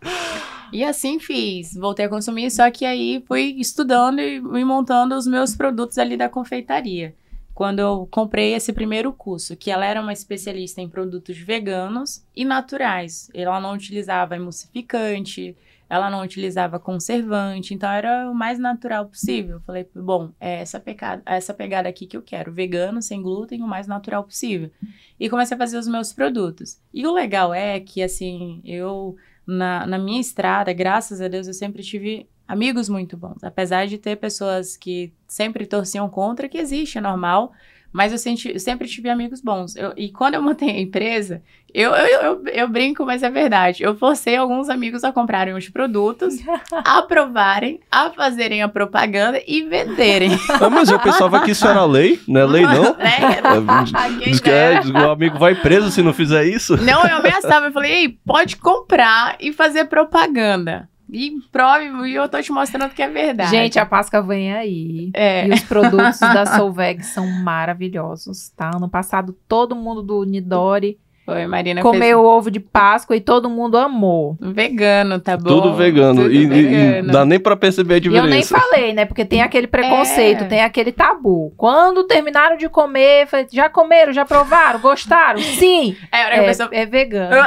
[0.72, 1.74] E assim fiz.
[1.74, 6.28] Voltei a consumir, só que aí fui estudando e, montando os meus produtos ali da
[6.28, 7.14] confeitaria.
[7.54, 12.44] Quando eu comprei esse primeiro curso, que ela era uma especialista em produtos veganos e
[12.44, 13.30] naturais.
[13.34, 15.54] Ela não utilizava emulsificante,
[15.90, 19.56] ela não utilizava conservante, então era o mais natural possível.
[19.56, 23.20] Eu falei, bom, é essa, pecada, é essa pegada aqui que eu quero, vegano, sem
[23.20, 24.70] glúten, o mais natural possível.
[25.18, 26.78] E comecei a fazer os meus produtos.
[26.94, 31.54] E o legal é que, assim, eu, na, na minha estrada, graças a Deus, eu
[31.54, 33.44] sempre tive amigos muito bons.
[33.44, 37.52] Apesar de ter pessoas que sempre torciam contra, que existe, é normal,
[37.92, 39.74] mas eu, senti, eu sempre tive amigos bons.
[39.74, 41.42] Eu, e quando eu montei a empresa,
[41.74, 43.82] eu, eu, eu, eu, brinco, mas é verdade.
[43.82, 46.34] Eu forcei alguns amigos a comprarem os produtos,
[46.72, 50.30] a aprovarem, a fazerem a propaganda e venderem.
[50.60, 52.94] Ah, mas eu pensava que isso era lei, não é lei não?
[53.00, 56.76] É, diz que é, o amigo vai preso se não fizer isso.
[56.76, 60.88] Não, eu ameaçava, eu falei, ei, pode comprar e fazer propaganda.
[61.12, 63.50] E prove, e eu tô te mostrando que é verdade.
[63.50, 65.10] Gente, a Páscoa vem aí.
[65.14, 65.46] É.
[65.46, 68.70] E os produtos da Solveg são maravilhosos, tá?
[68.74, 70.98] Ano passado, todo mundo do Nidori
[71.30, 72.28] foi, Marina comeu fez...
[72.28, 74.36] ovo de Páscoa e todo mundo amou.
[74.40, 75.48] Vegano, tá bom?
[75.48, 76.22] Tudo vegano.
[76.22, 77.08] Tudo e, vegano.
[77.08, 78.26] e, dá nem pra perceber a diferença.
[78.26, 79.04] eu nem falei, né?
[79.04, 80.46] Porque tem aquele preconceito, é.
[80.48, 81.52] tem aquele tabu.
[81.56, 85.38] Quando terminaram de comer, já comeram, já provaram, gostaram?
[85.54, 85.96] Sim.
[86.10, 86.68] É, é, pessoa...
[86.72, 87.36] é vegano.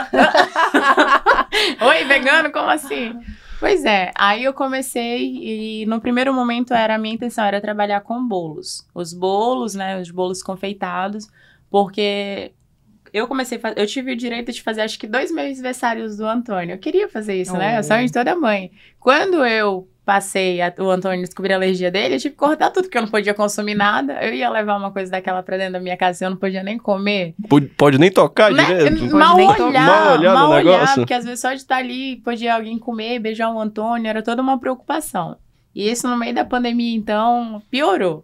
[1.81, 2.51] Oi, vegano?
[2.51, 3.13] Como assim?
[3.64, 5.38] Pois é, aí eu comecei
[5.82, 8.86] e no primeiro momento era a minha intenção era trabalhar com bolos.
[8.93, 11.30] Os bolos, né, os bolos confeitados,
[11.70, 12.51] porque
[13.14, 16.26] eu comecei a eu tive o direito de fazer acho que dois meus aniversários do
[16.26, 16.74] Antônio.
[16.74, 17.57] Eu queria fazer isso, oh.
[17.57, 17.80] né?
[17.80, 18.70] O sonho de toda mãe.
[18.99, 22.83] Quando eu passei, a, o Antônio descobriu a alergia dele, eu tive que cortar tudo,
[22.83, 24.23] porque eu não podia consumir nada.
[24.23, 26.63] Eu ia levar uma coisa daquela pra dentro da minha casa e eu não podia
[26.63, 27.33] nem comer.
[27.47, 28.63] Pode, pode nem tocar né?
[28.63, 29.15] direito?
[29.15, 32.77] Mal olhar, mal olhar, mal olhar porque às vezes só de estar ali, podia alguém
[32.77, 35.37] comer, beijar o Antônio, era toda uma preocupação.
[35.75, 38.23] E isso no meio da pandemia, então, piorou.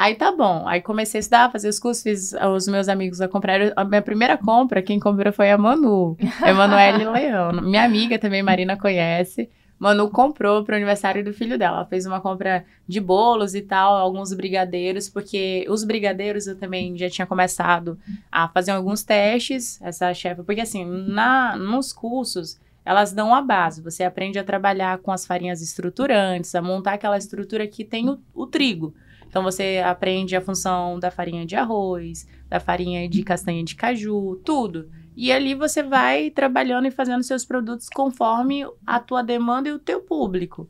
[0.00, 0.66] Aí tá bom.
[0.66, 3.60] Aí comecei a estudar, fazer os cursos, fiz os meus amigos a comprar.
[3.76, 7.52] A minha primeira compra, quem comprou foi a Manu, Emanuele Leão.
[7.60, 9.50] Minha amiga também, Marina, conhece.
[9.80, 11.78] Manu comprou para o aniversário do filho dela.
[11.78, 16.98] Ela fez uma compra de bolos e tal, alguns brigadeiros, porque os brigadeiros eu também
[16.98, 17.98] já tinha começado
[18.30, 23.80] a fazer alguns testes, essa chefe, porque assim, na, nos cursos, elas dão a base.
[23.80, 28.20] Você aprende a trabalhar com as farinhas estruturantes, a montar aquela estrutura que tem o,
[28.34, 28.94] o trigo.
[29.26, 34.38] Então você aprende a função da farinha de arroz, da farinha de castanha de caju,
[34.44, 34.90] tudo.
[35.16, 39.78] E ali você vai trabalhando e fazendo seus produtos conforme a tua demanda e o
[39.78, 40.68] teu público.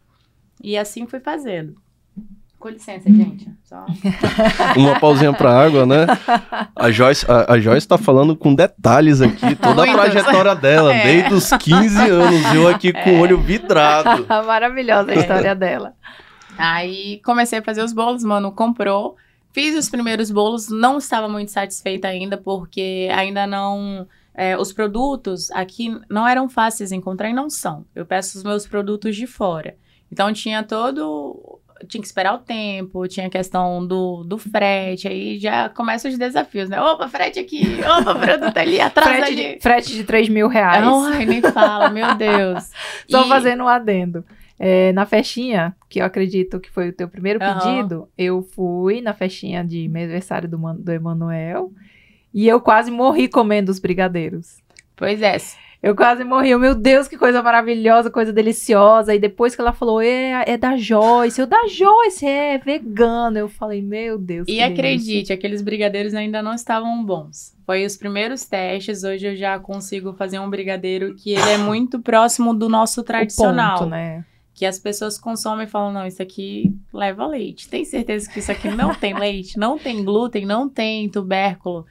[0.62, 1.74] E assim fui fazendo.
[2.60, 3.50] Com licença, gente.
[3.64, 3.86] Só...
[4.76, 6.06] Uma pausinha para água, né?
[6.76, 11.02] A Joyce, a, a Joyce tá falando com detalhes aqui, toda a trajetória dela, é.
[11.02, 13.20] desde os 15 anos, eu aqui com o é.
[13.20, 14.26] olho vidrado.
[14.46, 15.94] Maravilhosa a história dela.
[16.58, 19.16] Aí comecei a fazer os bolos, mano, comprou.
[19.52, 24.06] Fiz os primeiros bolos, não estava muito satisfeita ainda, porque ainda não
[24.40, 27.84] é, os produtos aqui não eram fáceis de encontrar e não são.
[27.94, 29.76] Eu peço os meus produtos de fora.
[30.10, 31.60] Então tinha todo.
[31.86, 36.16] Tinha que esperar o tempo, tinha a questão do, do frete, aí já começam os
[36.16, 36.80] desafios, né?
[36.80, 39.54] Opa, frete aqui, opa, produto ali, atrás frete ali.
[39.54, 40.86] De, frete de 3 mil reais.
[40.86, 42.70] Ai, nem fala, meu Deus.
[43.10, 43.28] Só e...
[43.28, 44.24] fazendo um adendo.
[44.58, 47.58] É, na festinha, que eu acredito que foi o teu primeiro uhum.
[47.58, 51.72] pedido, eu fui na festinha de aniversário do, do Emanuel.
[52.32, 54.58] E eu quase morri comendo os brigadeiros.
[54.96, 55.36] Pois é.
[55.82, 56.54] Eu quase morri.
[56.56, 59.14] Meu Deus, que coisa maravilhosa, coisa deliciosa.
[59.14, 61.40] E depois que ela falou, é, é da Joyce.
[61.40, 63.38] Eu, da Joyce, é vegano.
[63.38, 64.46] Eu falei, meu Deus.
[64.46, 65.34] E acredite, delícia.
[65.34, 67.56] aqueles brigadeiros ainda não estavam bons.
[67.64, 69.04] Foi os primeiros testes.
[69.04, 73.78] Hoje eu já consigo fazer um brigadeiro que ele é muito próximo do nosso tradicional.
[73.78, 74.22] Ponto, né?
[74.52, 77.70] Que as pessoas consomem e falam, não, isso aqui leva leite.
[77.70, 79.58] Tem certeza que isso aqui não tem leite?
[79.58, 80.44] Não tem glúten?
[80.44, 81.86] Não tem tubérculo?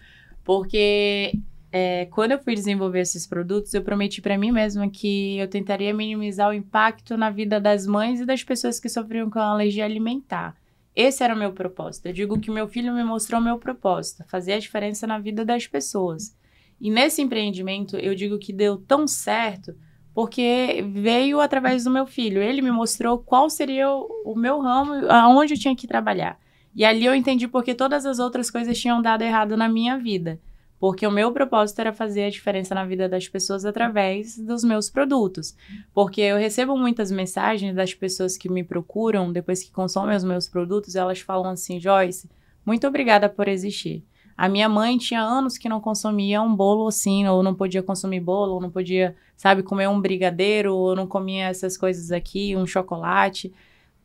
[0.49, 1.31] Porque
[1.71, 5.93] é, quando eu fui desenvolver esses produtos, eu prometi para mim mesma que eu tentaria
[5.93, 10.55] minimizar o impacto na vida das mães e das pessoas que sofriam com alergia alimentar.
[10.95, 12.07] Esse era o meu propósito.
[12.07, 15.45] Eu digo que meu filho me mostrou o meu propósito, fazer a diferença na vida
[15.45, 16.35] das pessoas.
[16.81, 19.75] E nesse empreendimento, eu digo que deu tão certo
[20.15, 22.41] porque veio através do meu filho.
[22.41, 26.39] Ele me mostrou qual seria o, o meu ramo, aonde eu tinha que trabalhar.
[26.75, 30.39] E ali eu entendi porque todas as outras coisas tinham dado errado na minha vida.
[30.79, 34.89] Porque o meu propósito era fazer a diferença na vida das pessoas através dos meus
[34.89, 35.55] produtos.
[35.93, 40.47] Porque eu recebo muitas mensagens das pessoas que me procuram depois que consomem os meus
[40.47, 42.29] produtos, elas falam assim: Joyce,
[42.65, 44.05] muito obrigada por existir.
[44.37, 48.21] A minha mãe tinha anos que não consumia um bolo assim, ou não podia consumir
[48.21, 52.65] bolo, ou não podia, sabe, comer um brigadeiro, ou não comia essas coisas aqui, um
[52.65, 53.53] chocolate.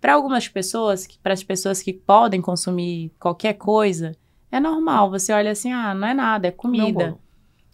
[0.05, 4.15] Para algumas pessoas, para as pessoas que podem consumir qualquer coisa,
[4.53, 5.09] é normal.
[5.09, 7.17] Você olha assim, ah, não é nada, é comida.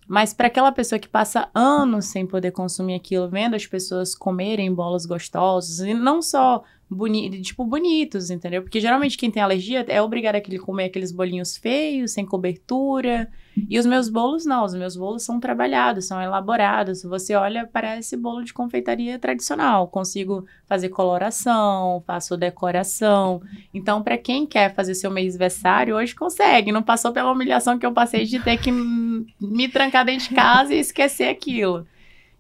[0.07, 4.72] Mas para aquela pessoa que passa anos sem poder consumir aquilo, vendo as pessoas comerem
[4.72, 8.62] bolos gostosos, e não só boni tipo, bonitos, entendeu?
[8.62, 13.30] Porque geralmente quem tem alergia é obrigado a comer aqueles bolinhos feios, sem cobertura.
[13.68, 17.03] E os meus bolos não, os meus bolos são trabalhados, são elaborados.
[17.03, 19.86] Você olha, parece bolo de confeitaria tradicional.
[19.88, 23.41] Consigo fazer coloração, faço decoração.
[23.72, 26.72] Então, para quem quer fazer seu mês-versário, hoje consegue.
[26.72, 30.74] Não passou pela humilhação que eu passei de ter que me trancar dentro de casa
[30.74, 31.86] e esquecer aquilo.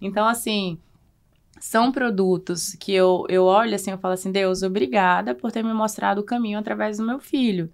[0.00, 0.78] Então, assim,
[1.60, 5.74] são produtos que eu, eu olho assim, eu falo assim, Deus, obrigada por ter me
[5.74, 7.70] mostrado o caminho através do meu filho.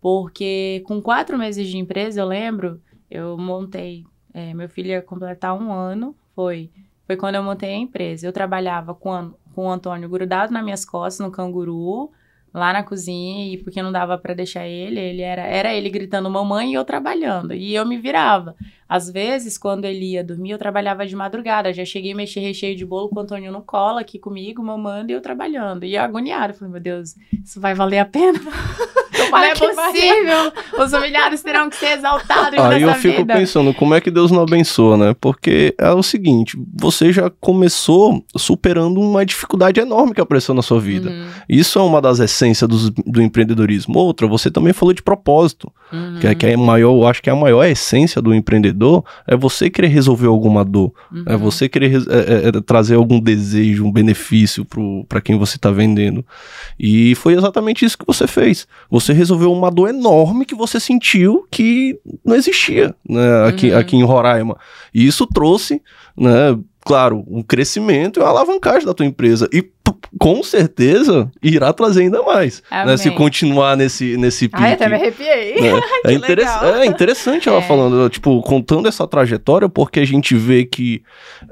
[0.00, 5.56] Porque com quatro meses de empresa, eu lembro, eu montei, é, meu filho ia completar
[5.56, 6.70] um ano, foi,
[7.06, 8.26] foi quando eu montei a empresa.
[8.26, 12.10] Eu trabalhava com, com o Antônio grudado nas minhas costas, no canguru,
[12.52, 16.30] lá na cozinha, e porque não dava para deixar ele, ele era, era ele gritando
[16.30, 18.54] mamãe e eu trabalhando, e eu me virava.
[18.88, 21.72] Às vezes, quando ele ia dormir, eu trabalhava de madrugada.
[21.74, 25.12] Já cheguei a mexer recheio de bolo com o Antônio no colo aqui comigo, mamando
[25.12, 25.84] e eu trabalhando.
[25.84, 26.54] E eu agoniada.
[26.54, 28.40] Falei, meu Deus, isso vai valer a pena?
[29.30, 30.52] Não é possível.
[30.78, 33.34] Os humilhados terão que ser exaltados Aí eu fico vida.
[33.34, 35.14] pensando, como é que Deus não abençoa, né?
[35.20, 40.80] Porque é o seguinte, você já começou superando uma dificuldade enorme que apareceu na sua
[40.80, 41.10] vida.
[41.10, 43.98] Uhum, Isso é uma das essências do, do empreendedorismo.
[43.98, 47.28] Outra, você também falou de propósito, uhum, que, é, que é maior, eu acho que
[47.30, 51.24] é a maior essência do empreendedor, é você querer resolver alguma dor, uhum.
[51.26, 54.66] é você querer é- é- é trazer algum desejo, um benefício
[55.08, 56.24] para quem você está vendendo.
[56.78, 58.66] E foi exatamente isso que você fez.
[58.90, 63.78] Você resolveu uma dor enorme que você sentiu que não existia né, aqui, Uhum.
[63.78, 64.56] aqui em Roraima.
[64.94, 65.82] E isso trouxe,
[66.16, 69.48] né, claro, um crescimento e uma alavancagem da tua empresa.
[69.52, 69.62] E
[70.18, 72.62] com certeza irá trazer ainda mais.
[72.70, 74.62] Né, se continuar nesse, nesse pique.
[74.62, 75.60] Ai, até me arrepiei.
[75.60, 75.80] né?
[76.04, 76.08] é,
[76.62, 76.74] legal.
[76.82, 77.62] é interessante ela É.
[77.62, 81.02] falando, tipo, contando essa trajetória, porque a gente vê que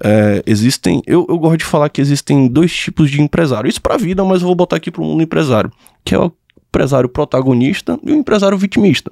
[0.02, 1.02] é, existem.
[1.06, 3.68] Eu, eu gosto de falar que existem dois tipos de empresário.
[3.68, 5.70] Isso pra vida, mas eu vou botar aqui pro mundo empresário,
[6.04, 6.32] que é o
[6.68, 9.10] empresário protagonista e o empresário vitimista.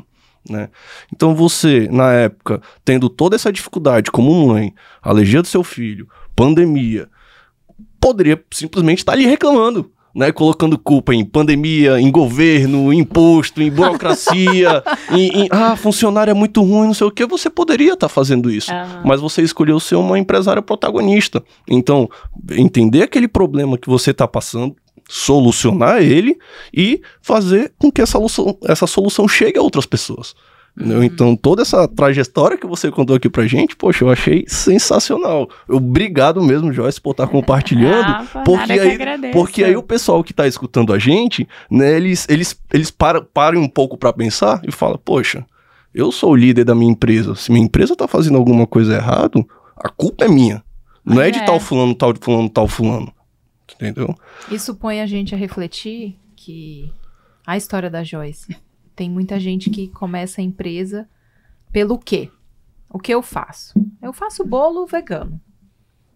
[0.49, 0.69] Né?
[1.13, 7.09] Então você, na época, tendo toda essa dificuldade como mãe, alergia do seu filho, pandemia,
[7.99, 9.91] poderia simplesmente estar ali reclamando.
[10.17, 14.81] Né, colocando culpa em pandemia, em governo, em imposto, em burocracia,
[15.11, 18.49] em, em, ah, funcionário é muito ruim, não sei o que, você poderia estar fazendo
[18.49, 18.71] isso.
[18.73, 19.03] Aham.
[19.05, 21.43] Mas você escolheu ser uma empresária protagonista.
[21.69, 22.09] Então,
[22.53, 24.77] entender aquele problema que você está passando,
[25.09, 26.37] solucionar ele
[26.73, 30.35] e fazer com que essa solução, essa solução chegue a outras pessoas.
[30.77, 31.05] Uhum.
[31.05, 35.49] Então, toda essa trajetória que você contou aqui pra gente, poxa, eu achei sensacional.
[35.69, 38.09] Obrigado mesmo, Joyce, por estar compartilhando.
[38.09, 38.99] Ah, por porque aí-.
[39.33, 43.61] Porque aí o pessoal que tá escutando a gente, né, eles, eles, eles param, param
[43.61, 45.47] um pouco pra pensar e falam, poxa,
[45.95, 47.37] eu sou o líder da minha empresa.
[47.37, 49.47] Se minha empresa tá fazendo alguma coisa errado,
[49.77, 50.61] a culpa é minha.
[51.05, 51.45] Não é de É.
[51.45, 53.13] tal fulano, tal fulano, tal fulano.
[53.75, 54.14] Entendeu?
[54.51, 56.93] Isso põe a gente a refletir que
[57.47, 58.57] a história da Joyce
[58.95, 61.09] tem muita gente que começa a empresa
[61.72, 62.31] pelo quê?
[62.89, 63.75] O que eu faço?
[64.01, 65.41] Eu faço bolo vegano.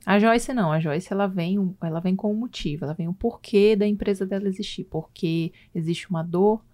[0.07, 3.13] A Joyce não, a Joyce ela vem, ela vem com um motivo, ela vem o
[3.13, 6.65] porquê da empresa dela existir, porque existe uma dor,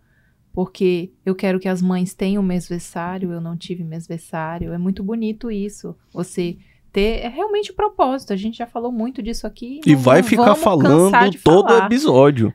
[0.52, 4.72] porque eu quero que as mães tenham mesversário, eu não tive mesversário.
[4.72, 5.96] É muito bonito isso.
[6.12, 6.58] Você
[6.94, 8.32] ter é realmente o propósito.
[8.32, 9.80] A gente já falou muito disso aqui.
[9.84, 11.10] E não- vai ficar falando
[11.42, 11.86] todo falar.
[11.86, 12.54] episódio.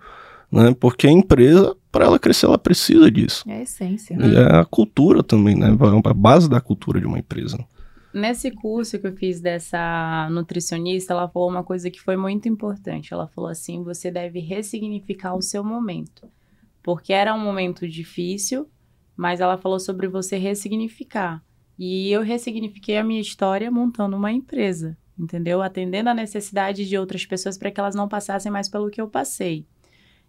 [0.52, 0.74] Né?
[0.80, 3.44] Porque a empresa, para ela crescer, ela precisa disso.
[3.48, 4.18] É a essência.
[4.20, 5.68] E é a cultura também, né?
[6.06, 7.58] A base da cultura de uma empresa.
[8.12, 13.14] Nesse curso que eu fiz dessa nutricionista, ela falou uma coisa que foi muito importante.
[13.14, 16.28] Ela falou assim: você deve ressignificar o seu momento.
[16.82, 18.68] Porque era um momento difícil,
[19.16, 21.44] mas ela falou sobre você ressignificar.
[21.80, 25.62] E eu ressignifiquei a minha história montando uma empresa, entendeu?
[25.62, 29.08] Atendendo a necessidade de outras pessoas para que elas não passassem mais pelo que eu
[29.08, 29.66] passei.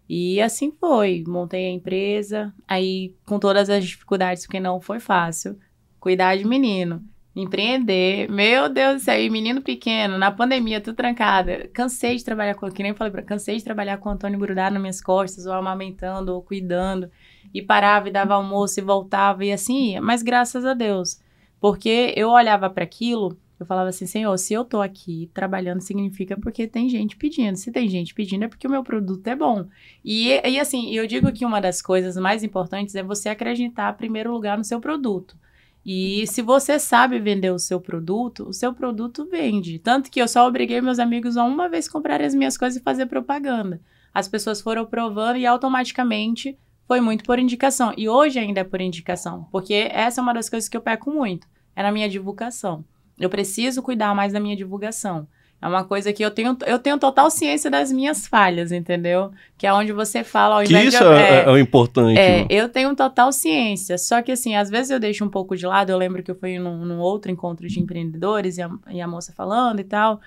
[0.07, 1.25] E assim foi.
[1.27, 5.59] Montei a empresa, aí com todas as dificuldades, porque não foi fácil.
[5.99, 7.03] Cuidar de menino
[7.35, 8.29] empreender.
[8.29, 11.69] Meu Deus do céu, e menino pequeno, na pandemia, tudo trancada.
[11.73, 14.73] Cansei de trabalhar com, que nem falei, pra- cansei de trabalhar com o Antônio grudado
[14.73, 17.09] nas minhas costas, ou amamentando, ou cuidando.
[17.53, 20.01] E parava e dava almoço e voltava e assim ia.
[20.01, 21.19] Mas graças a Deus.
[21.61, 26.35] Porque eu olhava para aquilo, eu falava assim, Senhor, se eu tô aqui trabalhando, significa
[26.35, 27.55] porque tem gente pedindo.
[27.55, 29.67] Se tem gente pedindo, é porque o meu produto é bom.
[30.03, 33.97] E, e assim, eu digo que uma das coisas mais importantes é você acreditar, em
[33.97, 35.37] primeiro lugar, no seu produto.
[35.85, 39.77] E se você sabe vender o seu produto, o seu produto vende.
[39.77, 42.83] Tanto que eu só obriguei meus amigos a uma vez comprarem as minhas coisas e
[42.83, 43.79] fazer propaganda.
[44.11, 46.57] As pessoas foram provando e automaticamente
[46.91, 47.93] foi muito por indicação.
[47.95, 51.09] E hoje ainda é por indicação, porque essa é uma das coisas que eu peco
[51.09, 52.83] muito, é na minha divulgação.
[53.17, 55.25] Eu preciso cuidar mais da minha divulgação.
[55.61, 59.31] É uma coisa que eu tenho, eu tenho total ciência das minhas falhas, entendeu?
[59.57, 61.09] Que é onde você fala ao Que invés isso de...
[61.13, 62.19] é, é- é o importante.
[62.19, 62.47] É, né?
[62.49, 63.97] eu tenho total ciência.
[63.97, 65.91] Só que, assim, às vezes eu deixo um pouco de lado.
[65.91, 69.07] Eu lembro que eu fui num, num outro encontro de empreendedores e a, e a
[69.07, 70.19] moça falando e tal.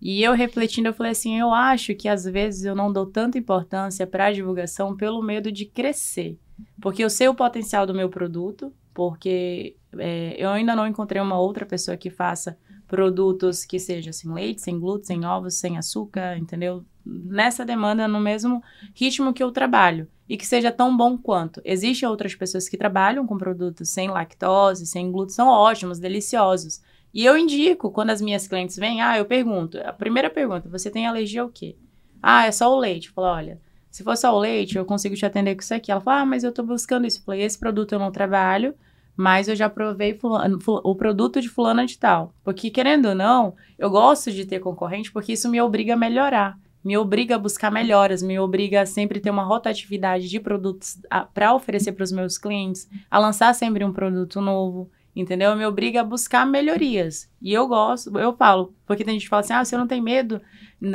[0.00, 3.38] E eu refletindo, eu falei assim: eu acho que às vezes eu não dou tanta
[3.38, 6.38] importância para a divulgação pelo medo de crescer.
[6.80, 11.38] Porque eu sei o potencial do meu produto, porque é, eu ainda não encontrei uma
[11.38, 16.38] outra pessoa que faça produtos que sejam sem leite, sem glúten, sem ovos, sem açúcar,
[16.38, 16.84] entendeu?
[17.04, 18.62] Nessa demanda, no mesmo
[18.94, 21.60] ritmo que eu trabalho e que seja tão bom quanto.
[21.64, 26.82] Existem outras pessoas que trabalham com produtos sem lactose, sem glúten, são ótimos, deliciosos.
[27.12, 30.90] E eu indico, quando as minhas clientes vêm, ah, eu pergunto, a primeira pergunta, você
[30.90, 31.76] tem alergia ao quê?
[32.22, 33.08] Ah, é só o leite.
[33.08, 35.90] Eu falo, olha, se for só o leite, eu consigo te atender com isso aqui.
[35.90, 37.18] Ela fala, ah, mas eu tô buscando isso.
[37.20, 38.74] Eu falei, esse produto eu não trabalho,
[39.16, 42.32] mas eu já provei fulano- fu- o produto de fulana de tal.
[42.44, 46.56] Porque, querendo ou não, eu gosto de ter concorrente porque isso me obriga a melhorar.
[46.84, 50.96] me obriga a buscar melhoras, me obriga a sempre ter uma rotatividade de produtos
[51.34, 55.54] para oferecer para os meus clientes, a lançar sempre um produto novo, entendeu?
[55.56, 57.28] Me obriga a buscar melhorias.
[57.40, 60.00] E eu gosto, eu falo, porque tem gente que fala assim: ah, você não tem
[60.00, 60.40] medo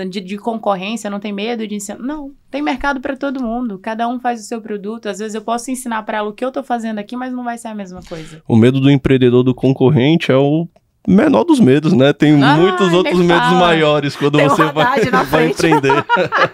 [0.10, 2.00] de, de concorrência, não tem medo de ensinar.
[2.00, 5.08] Não, tem mercado para todo mundo, cada um faz o seu produto.
[5.08, 7.44] Às vezes eu posso ensinar para ela o que eu estou fazendo aqui, mas não
[7.44, 8.42] vai ser a mesma coisa.
[8.48, 10.68] O medo do empreendedor do concorrente é o
[11.08, 12.14] menor dos medos, né?
[12.14, 13.60] Tem ah, muitos outros medos fala.
[13.60, 16.06] maiores quando Tem você vai, vai empreender.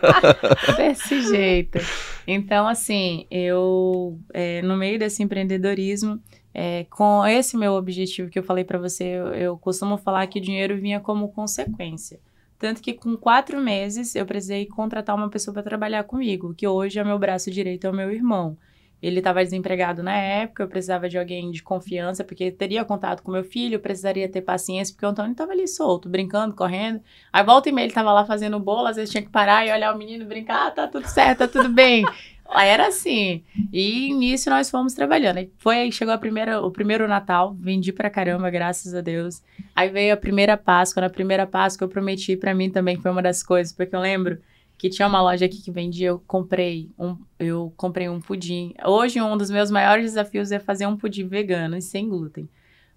[0.76, 1.80] Desse jeito.
[2.28, 6.20] Então, assim, eu, é, no meio desse empreendedorismo,
[6.54, 10.40] é, com esse meu objetivo que eu falei para você, eu, eu costumo falar que
[10.40, 12.20] o dinheiro vinha como consequência.
[12.58, 17.00] Tanto que com quatro meses eu precisei contratar uma pessoa para trabalhar comigo, que hoje
[17.00, 18.58] é meu braço direito, é o meu irmão.
[19.02, 23.32] Ele estava desempregado na época, eu precisava de alguém de confiança, porque teria contato com
[23.32, 27.02] meu filho, eu precisaria ter paciência, porque o Antônio estava ali solto, brincando, correndo.
[27.32, 29.72] Aí volta e meia ele estava lá fazendo bolo, às vezes tinha que parar e
[29.72, 32.04] olhar o menino brincar, ah, tá tudo certo, tá tudo bem.
[32.52, 33.44] Era assim.
[33.72, 35.48] E nisso nós fomos trabalhando.
[35.58, 39.42] Foi aí chegou a primeira, o primeiro Natal, vendi pra caramba, graças a Deus.
[39.76, 41.02] Aí veio a primeira Páscoa.
[41.02, 44.00] Na primeira Páscoa eu prometi para mim também, que foi uma das coisas, porque eu
[44.00, 44.40] lembro
[44.80, 48.74] que tinha uma loja aqui que vendia, eu comprei um, eu comprei um pudim.
[48.86, 52.50] Hoje um dos meus maiores desafios é fazer um pudim vegano e sem glúten.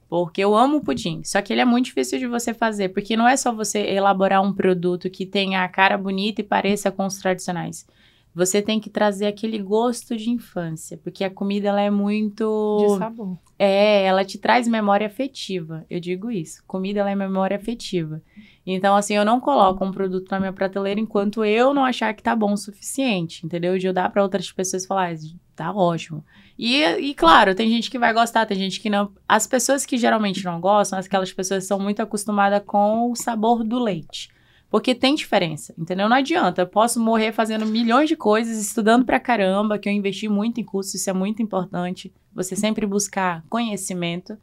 [0.09, 3.26] Porque eu amo pudim, só que ele é muito difícil de você fazer, porque não
[3.26, 7.16] é só você elaborar um produto que tenha a cara bonita e pareça com os
[7.16, 7.86] tradicionais.
[8.35, 12.99] Você tem que trazer aquele gosto de infância, porque a comida ela é muito de
[12.99, 13.39] sabor.
[13.59, 15.85] É, ela te traz memória afetiva.
[15.89, 16.62] Eu digo isso.
[16.66, 18.22] Comida ela é memória afetiva.
[18.66, 22.22] Então, assim, eu não coloco um produto na minha prateleira enquanto eu não achar que
[22.22, 23.78] tá bom o suficiente, entendeu?
[23.78, 25.16] De eu dar para outras pessoas falar, ah,
[25.55, 26.24] tá ótimo.
[26.59, 29.12] E, e, claro, tem gente que vai gostar, tem gente que não.
[29.28, 33.62] As pessoas que geralmente não gostam, aquelas pessoas que são muito acostumadas com o sabor
[33.62, 34.30] do leite.
[34.73, 36.09] Porque tem diferença, entendeu?
[36.09, 36.62] Não adianta.
[36.62, 40.64] Eu posso morrer fazendo milhões de coisas, estudando pra caramba, que eu investi muito em
[40.64, 42.11] curso, isso é muito importante.
[42.35, 44.35] Você sempre buscar conhecimento.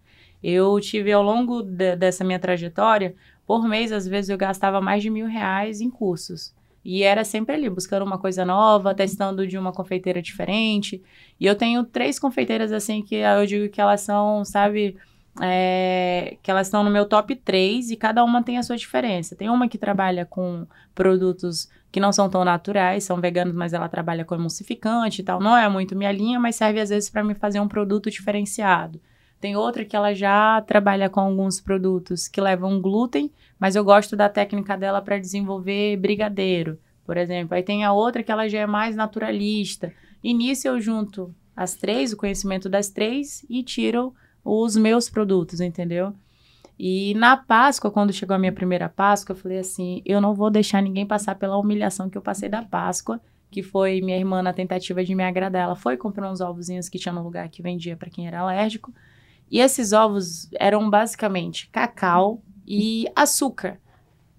[0.43, 5.01] Eu tive ao longo de, dessa minha trajetória, por mês, às vezes eu gastava mais
[5.01, 6.53] de mil reais em cursos.
[6.85, 11.01] E era sempre ali, buscando uma coisa nova, testando de uma confeiteira diferente.
[11.39, 14.95] E eu tenho três confeiteiras assim que eu digo que elas são, sabe,
[15.41, 19.35] é, que elas estão no meu top 3 e cada uma tem a sua diferença.
[19.35, 23.89] Tem uma que trabalha com produtos que não são tão naturais, são veganos, mas ela
[23.89, 25.39] trabalha com emulsificante e tal.
[25.39, 28.99] Não é muito minha linha, mas serve às vezes para me fazer um produto diferenciado.
[29.39, 34.15] Tem outra que ela já trabalha com alguns produtos que levam glúten, mas eu gosto
[34.15, 37.55] da técnica dela para desenvolver brigadeiro, por exemplo.
[37.55, 39.93] Aí tem a outra que ela já é mais naturalista.
[40.21, 44.13] Nisso eu junto as três, o conhecimento das três, e tiro
[44.43, 46.13] os meus produtos, entendeu?
[46.77, 50.49] E na Páscoa, quando chegou a minha primeira Páscoa, eu falei assim: eu não vou
[50.49, 53.19] deixar ninguém passar pela humilhação que eu passei da Páscoa,
[53.51, 55.63] que foi minha irmã na tentativa de me agradar.
[55.63, 58.93] Ela foi comprar uns ovozinhos que tinha no lugar que vendia para quem era alérgico.
[59.51, 63.79] E esses ovos eram basicamente cacau e açúcar.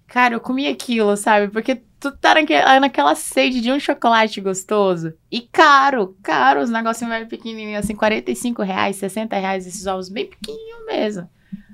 [0.07, 1.49] Cara, eu comi aquilo, sabe?
[1.49, 5.13] Porque tu tá naquela, naquela sede de um chocolate gostoso.
[5.31, 10.25] E caro, caro, os negocinhos mais pequenininhos, assim, 45 reais, 60 reais, esses ovos bem
[10.25, 11.29] pequenininhos mesmo.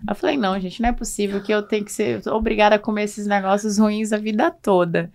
[0.07, 3.03] Eu falei, não, gente, não é possível que eu tenha que ser obrigada a comer
[3.03, 5.11] esses negócios ruins a vida toda.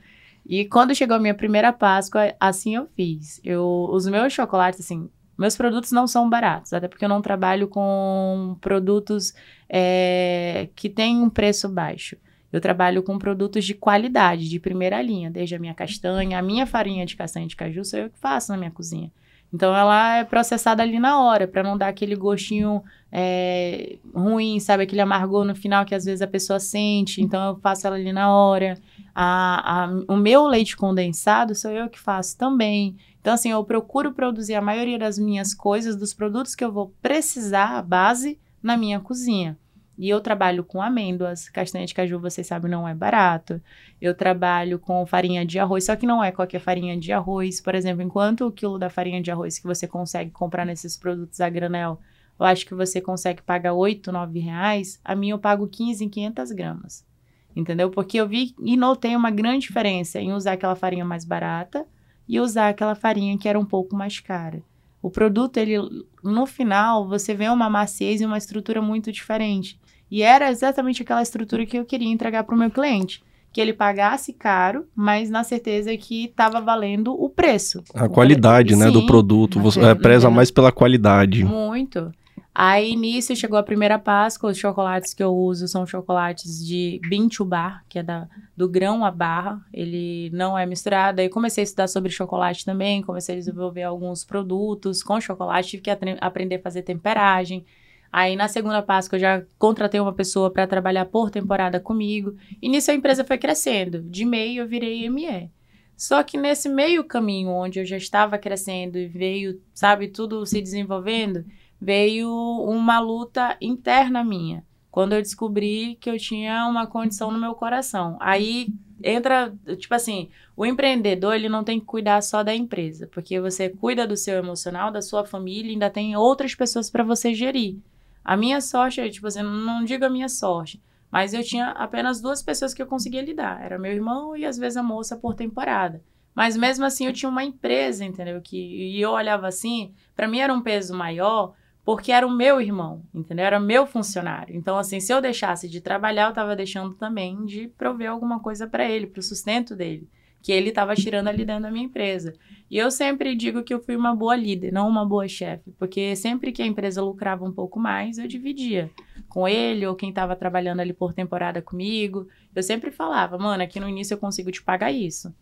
[0.46, 3.38] E quando chegou a minha primeira Páscoa, assim eu fiz.
[3.44, 7.68] Eu, os meus chocolates, assim, meus produtos não são baratos, até porque eu não trabalho
[7.68, 9.34] com produtos
[9.68, 12.16] é, que têm um preço baixo.
[12.52, 16.66] Eu trabalho com produtos de qualidade, de primeira linha, desde a minha castanha, a minha
[16.66, 19.10] farinha de castanha de caju sou eu que faço na minha cozinha.
[19.52, 24.84] Então ela é processada ali na hora, para não dar aquele gostinho é, ruim, sabe?
[24.84, 27.20] Aquele amargor no final que às vezes a pessoa sente.
[27.20, 28.78] Então eu faço ela ali na hora.
[29.14, 32.96] A, a, o meu leite condensado sou eu que faço também.
[33.20, 36.92] Então, assim, eu procuro produzir a maioria das minhas coisas, dos produtos que eu vou
[37.00, 39.56] precisar, a base, na minha cozinha.
[39.98, 43.60] E eu trabalho com amêndoas, castanha de caju, vocês sabem, não é barato.
[44.00, 47.60] Eu trabalho com farinha de arroz, só que não é qualquer farinha de arroz.
[47.60, 51.40] Por exemplo, enquanto o quilo da farinha de arroz que você consegue comprar nesses produtos
[51.40, 52.00] a granel,
[52.38, 56.08] eu acho que você consegue pagar 8, 9 reais, a minha eu pago 15 em
[56.08, 57.06] 500 gramas.
[57.54, 57.90] Entendeu?
[57.90, 61.86] Porque eu vi e notei uma grande diferença em usar aquela farinha mais barata
[62.26, 64.62] e usar aquela farinha que era um pouco mais cara.
[65.02, 65.76] O produto, ele,
[66.22, 69.78] no final, você vê uma maciez e uma estrutura muito diferente.
[70.12, 73.24] E era exatamente aquela estrutura que eu queria entregar para o meu cliente.
[73.50, 77.82] Que ele pagasse caro, mas na certeza que estava valendo o preço.
[77.94, 79.58] A qualidade, né, do produto.
[79.58, 81.42] Você é, preza mais pela qualidade.
[81.42, 82.12] Muito.
[82.54, 84.50] Aí, nisso, chegou a primeira Páscoa.
[84.50, 88.68] Os chocolates que eu uso são chocolates de bean to bar, que é da, do
[88.68, 89.62] grão à barra.
[89.72, 91.22] Ele não é misturado.
[91.22, 93.00] Aí, comecei a estudar sobre chocolate também.
[93.00, 95.70] Comecei a desenvolver alguns produtos com chocolate.
[95.70, 95.90] Tive que
[96.20, 97.64] aprender a fazer temperagem.
[98.12, 102.36] Aí, na segunda Páscoa, eu já contratei uma pessoa para trabalhar por temporada comigo.
[102.60, 104.02] E nisso, a empresa foi crescendo.
[104.02, 105.50] De meio, eu virei ME.
[105.96, 110.60] Só que nesse meio caminho, onde eu já estava crescendo e veio, sabe, tudo se
[110.60, 111.44] desenvolvendo
[111.80, 112.30] veio
[112.64, 114.64] uma luta interna minha.
[114.90, 118.16] Quando eu descobri que eu tinha uma condição no meu coração.
[118.20, 118.68] Aí
[119.02, 123.68] entra, tipo assim, o empreendedor, ele não tem que cuidar só da empresa, porque você
[123.68, 127.78] cuida do seu emocional, da sua família, ainda tem outras pessoas para você gerir.
[128.24, 132.42] A minha sorte, tipo assim, não digo a minha sorte, mas eu tinha apenas duas
[132.42, 133.62] pessoas que eu conseguia lidar.
[133.62, 136.02] Era meu irmão e às vezes a moça por temporada.
[136.34, 138.40] Mas mesmo assim eu tinha uma empresa, entendeu?
[138.40, 141.54] Que, e eu olhava assim, para mim era um peso maior,
[141.84, 143.44] porque era o meu irmão, entendeu?
[143.44, 144.56] Era meu funcionário.
[144.56, 148.66] Então, assim, se eu deixasse de trabalhar, eu estava deixando também de prover alguma coisa
[148.66, 150.08] para ele, para o sustento dele,
[150.40, 152.34] que ele estava tirando ali dentro da minha empresa.
[152.72, 156.16] E eu sempre digo que eu fui uma boa líder, não uma boa chefe, porque
[156.16, 158.90] sempre que a empresa lucrava um pouco mais, eu dividia
[159.28, 162.26] com ele ou quem estava trabalhando ali por temporada comigo.
[162.54, 165.34] Eu sempre falava, mano, aqui no início eu consigo te pagar isso.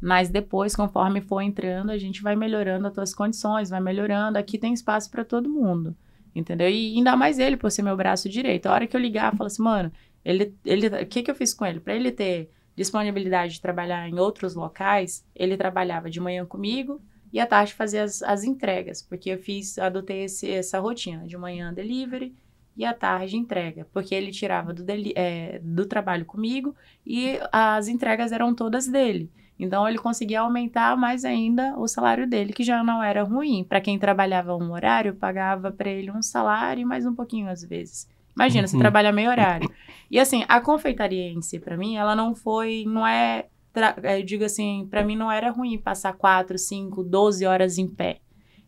[0.00, 4.36] Mas depois, conforme for entrando, a gente vai melhorando as tuas condições, vai melhorando.
[4.36, 5.94] Aqui tem espaço para todo mundo.
[6.34, 6.68] Entendeu?
[6.68, 8.66] E ainda mais ele, por ser meu braço direito.
[8.66, 9.92] A hora que eu ligar, eu falo assim, mano,
[10.24, 11.78] ele, ele, o que, que eu fiz com ele?
[11.78, 17.00] Para ele ter disponibilidade de trabalhar em outros locais, ele trabalhava de manhã comigo
[17.32, 21.36] e à tarde fazia as, as entregas, porque eu fiz, adotei esse, essa rotina, de
[21.36, 22.34] manhã delivery
[22.76, 26.74] e à tarde entrega, porque ele tirava do, deli, é, do trabalho comigo
[27.06, 29.30] e as entregas eram todas dele.
[29.58, 33.64] Então ele conseguia aumentar mais ainda o salário dele, que já não era ruim.
[33.64, 37.62] Para quem trabalhava um horário, pagava para ele um salário e mais um pouquinho às
[37.62, 38.08] vezes.
[38.34, 38.68] Imagina, uhum.
[38.68, 39.70] você trabalha meio horário.
[40.10, 43.46] E assim, a confeitaria em si, para mim, ela não foi, não é,
[44.02, 48.18] eu digo assim, para mim não era ruim passar 4, 5, 12 horas em pé.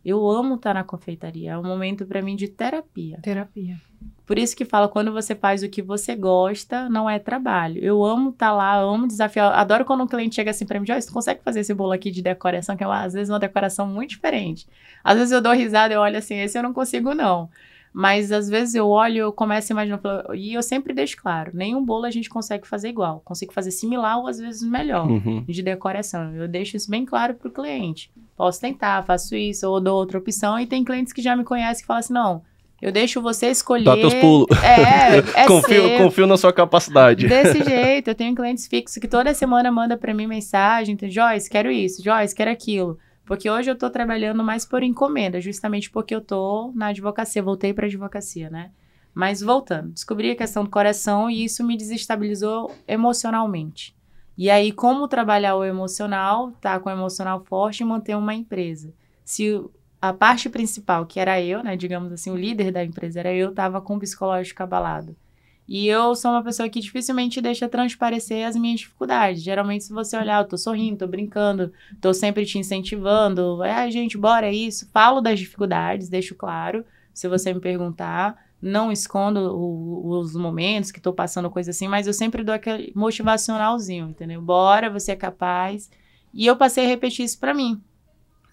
[0.05, 3.19] Eu amo estar na confeitaria, é um momento para mim de terapia.
[3.23, 3.77] Terapia.
[4.27, 7.79] Por isso que fala, quando você faz o que você gosta, não é trabalho.
[7.83, 9.53] Eu amo estar tá lá, amo desafiar.
[9.53, 12.11] Adoro quando um cliente chega assim pra mim, Joyce, tu consegue fazer esse bolo aqui
[12.11, 14.67] de decoração, que é às vezes uma decoração muito diferente.
[15.03, 17.51] Às vezes eu dou risada, eu olho assim, esse eu não consigo não.
[17.97, 20.01] Mas às vezes eu olho, eu começo a imaginar,
[20.35, 23.23] e eu sempre deixo claro, nenhum bolo a gente consegue fazer igual.
[23.25, 25.45] Consigo fazer similar ou às vezes melhor uhum.
[25.47, 26.35] de decoração.
[26.35, 28.11] Eu deixo isso bem claro pro cliente.
[28.37, 30.59] Posso tentar, faço isso, ou dou outra opção.
[30.59, 32.43] E tem clientes que já me conhecem que falam assim, não,
[32.83, 33.85] eu deixo você escolher.
[33.85, 34.49] Dá teus pulos.
[34.61, 37.29] É, é confio, confio na sua capacidade.
[37.29, 41.49] Desse jeito, eu tenho clientes fixos que toda semana manda para mim mensagem, então, Joyce,
[41.49, 42.99] quero isso, Joyce, quero aquilo.
[43.25, 47.73] Porque hoje eu tô trabalhando mais por encomenda, justamente porque eu tô na advocacia, voltei
[47.73, 48.71] para advocacia, né?
[49.15, 53.97] Mas voltando, descobri a questão do coração e isso me desestabilizou emocionalmente.
[54.37, 58.93] E aí, como trabalhar o emocional, tá com o emocional forte e manter uma empresa?
[59.25, 59.63] Se
[60.03, 63.51] a parte principal, que era eu, né, digamos assim, o líder da empresa era eu,
[63.51, 65.17] estava com o psicológico abalado.
[65.67, 69.43] E eu sou uma pessoa que dificilmente deixa transparecer as minhas dificuldades.
[69.43, 73.63] Geralmente, se você olhar, eu tô sorrindo, tô brincando, tô sempre te incentivando.
[73.63, 74.89] Ah, gente, bora, é isso.
[74.93, 76.85] Falo das dificuldades, deixo claro,
[77.15, 78.45] se você me perguntar.
[78.61, 82.93] Não escondo o, os momentos que tô passando, coisa assim, mas eu sempre dou aquele
[82.95, 84.41] motivacionalzinho, entendeu?
[84.41, 85.91] Bora, você é capaz.
[86.33, 87.83] E eu passei a repetir isso para mim.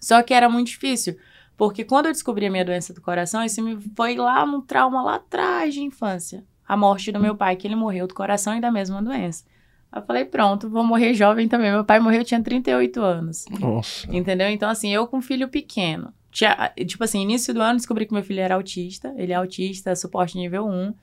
[0.00, 1.16] Só que era muito difícil,
[1.56, 5.02] porque quando eu descobri a minha doença do coração, isso me foi lá no trauma
[5.02, 6.44] lá atrás de infância.
[6.72, 9.44] A morte do meu pai, que ele morreu do coração e da mesma doença.
[9.94, 11.70] Eu falei, pronto, vou morrer jovem também.
[11.70, 13.44] Meu pai morreu, tinha 38 anos.
[13.60, 14.08] Nossa.
[14.10, 14.48] Entendeu?
[14.48, 16.14] Então, assim, eu com filho pequeno.
[16.30, 19.12] Tinha, tipo assim, início do ano descobri que meu filho era autista.
[19.18, 20.94] Ele é autista, suporte nível 1.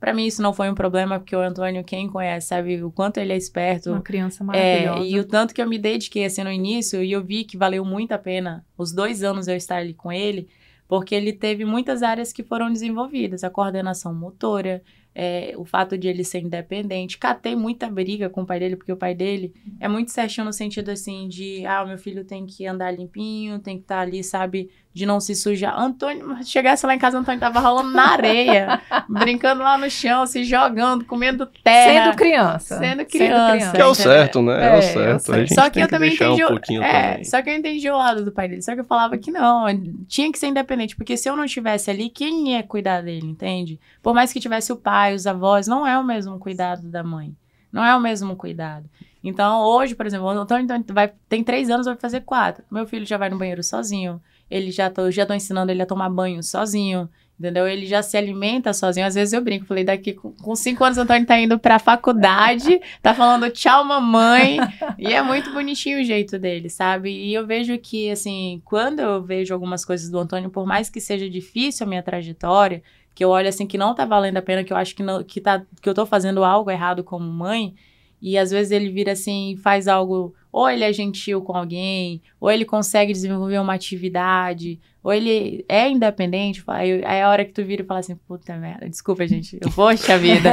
[0.00, 3.18] Para mim isso não foi um problema, porque o Antônio, quem conhece, sabe o quanto
[3.18, 3.90] ele é esperto.
[3.90, 4.98] Uma criança maravilhosa.
[4.98, 7.58] É, e o tanto que eu me dediquei assim no início, e eu vi que
[7.58, 10.48] valeu muito a pena os dois anos eu estar ali com ele,
[10.88, 14.82] porque ele teve muitas áreas que foram desenvolvidas, a coordenação motora,
[15.20, 17.18] é, o fato de ele ser independente.
[17.18, 20.52] Catei muita briga com o pai dele, porque o pai dele é muito certinho no
[20.52, 24.00] sentido assim de, ah, o meu filho tem que andar limpinho, tem que estar tá
[24.02, 25.78] ali, sabe, de não se sujar.
[25.78, 30.44] Antônio, chegasse lá em casa, Antônio tava rolando na areia, brincando lá no chão, se
[30.44, 32.04] jogando, comendo terra.
[32.04, 32.78] Sendo criança.
[32.78, 33.72] Sendo criança.
[33.72, 34.60] Que é o certo, né?
[34.60, 35.34] É, é o certo.
[35.34, 36.44] É só que eu também entendi.
[36.44, 37.24] Um pouquinho é, também.
[37.24, 38.62] só que eu entendi o lado do pai dele.
[38.62, 39.66] Só que eu falava que não,
[40.06, 43.78] tinha que ser independente, porque se eu não estivesse ali, quem ia cuidar dele, entende?
[44.02, 47.02] Por mais que tivesse o pai, pai, os avós, não é o mesmo cuidado da
[47.04, 47.36] mãe.
[47.70, 48.88] Não é o mesmo cuidado.
[49.22, 52.64] Então, hoje, por exemplo, o Antônio vai, tem três anos, vai fazer quatro.
[52.70, 54.20] Meu filho já vai no banheiro sozinho.
[54.50, 57.08] Ele já tô, já tô ensinando ele a tomar banho sozinho.
[57.38, 57.68] Entendeu?
[57.68, 59.06] Ele já se alimenta sozinho.
[59.06, 62.80] Às vezes eu brinco, falei, daqui com cinco anos o Antônio tá indo pra faculdade,
[63.00, 64.58] tá falando tchau, mamãe.
[64.98, 67.10] e é muito bonitinho o jeito dele, sabe?
[67.10, 71.00] E eu vejo que, assim, quando eu vejo algumas coisas do Antônio, por mais que
[71.00, 72.82] seja difícil a minha trajetória,
[73.14, 75.22] que eu olho assim que não tá valendo a pena, que eu acho que, não,
[75.22, 77.74] que, tá, que eu tô fazendo algo errado como mãe,
[78.20, 82.50] e às vezes ele vira assim, faz algo, ou ele é gentil com alguém, ou
[82.50, 87.64] ele consegue desenvolver uma atividade, ou ele é independente, aí, é a hora que tu
[87.64, 90.50] vira e fala assim, puta merda, desculpa, gente, eu poxa vida.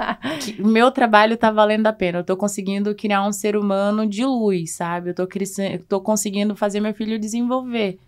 [0.58, 4.24] o meu trabalho tá valendo a pena, eu tô conseguindo criar um ser humano de
[4.24, 5.10] luz, sabe?
[5.10, 5.28] Eu tô,
[5.88, 7.98] tô conseguindo fazer meu filho desenvolver.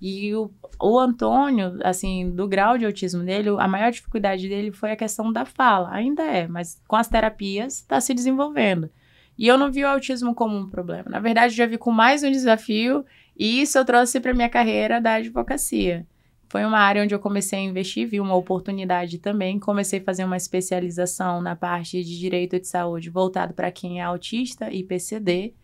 [0.00, 4.92] E o, o Antônio, assim, do grau de autismo dele, a maior dificuldade dele foi
[4.92, 5.90] a questão da fala.
[5.90, 8.90] Ainda é, mas com as terapias está se desenvolvendo.
[9.38, 11.06] E eu não vi o autismo como um problema.
[11.08, 13.04] Na verdade, já vi com mais um desafio,
[13.36, 16.06] e isso eu trouxe para minha carreira da advocacia.
[16.48, 19.58] Foi uma área onde eu comecei a investir, vi uma oportunidade também.
[19.58, 24.04] Comecei a fazer uma especialização na parte de direito de saúde voltado para quem é
[24.04, 25.54] autista e PCD.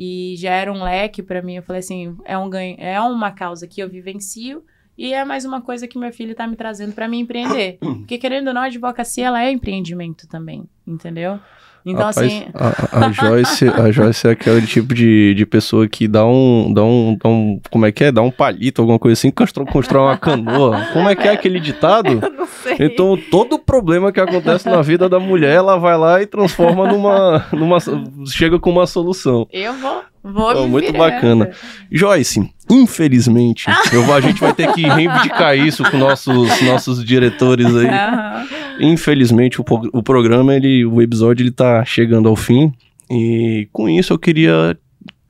[0.00, 1.56] E já era um leque para mim.
[1.56, 4.64] Eu falei assim, é, um ganho, é uma causa que eu vivencio
[4.96, 7.78] e é mais uma coisa que meu filho está me trazendo para me empreender.
[7.82, 11.40] Porque querendo ou não, a advocacia ela é empreendimento também, entendeu?
[11.88, 12.44] Então, Rapaz, assim.
[12.52, 16.84] A, a, Joyce, a Joyce é aquele tipo de, de pessoa que dá um, dá,
[16.84, 17.58] um, dá um.
[17.70, 18.12] Como é que é?
[18.12, 20.86] Dá um palito, alguma coisa assim, constrói, constrói uma canoa.
[20.92, 22.20] Como é que é aquele ditado?
[22.22, 22.76] Eu não sei.
[22.78, 27.46] Então, todo problema que acontece na vida da mulher, ela vai lá e transforma numa.
[27.52, 27.78] numa
[28.26, 29.46] chega com uma solução.
[29.50, 30.02] Eu vou.
[30.32, 31.50] Vou oh, muito bacana.
[31.90, 37.86] Joyce, infelizmente, eu, a gente vai ter que reivindicar isso com nossos, nossos diretores aí.
[37.86, 38.92] Uhum.
[38.92, 42.72] Infelizmente, o, o programa, ele, o episódio, ele tá chegando ao fim.
[43.10, 44.78] E com isso eu queria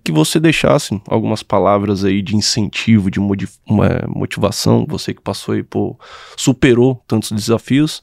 [0.03, 5.99] que você deixasse algumas palavras aí de incentivo, de motivação, você que passou aí por,
[6.37, 8.03] superou tantos desafios,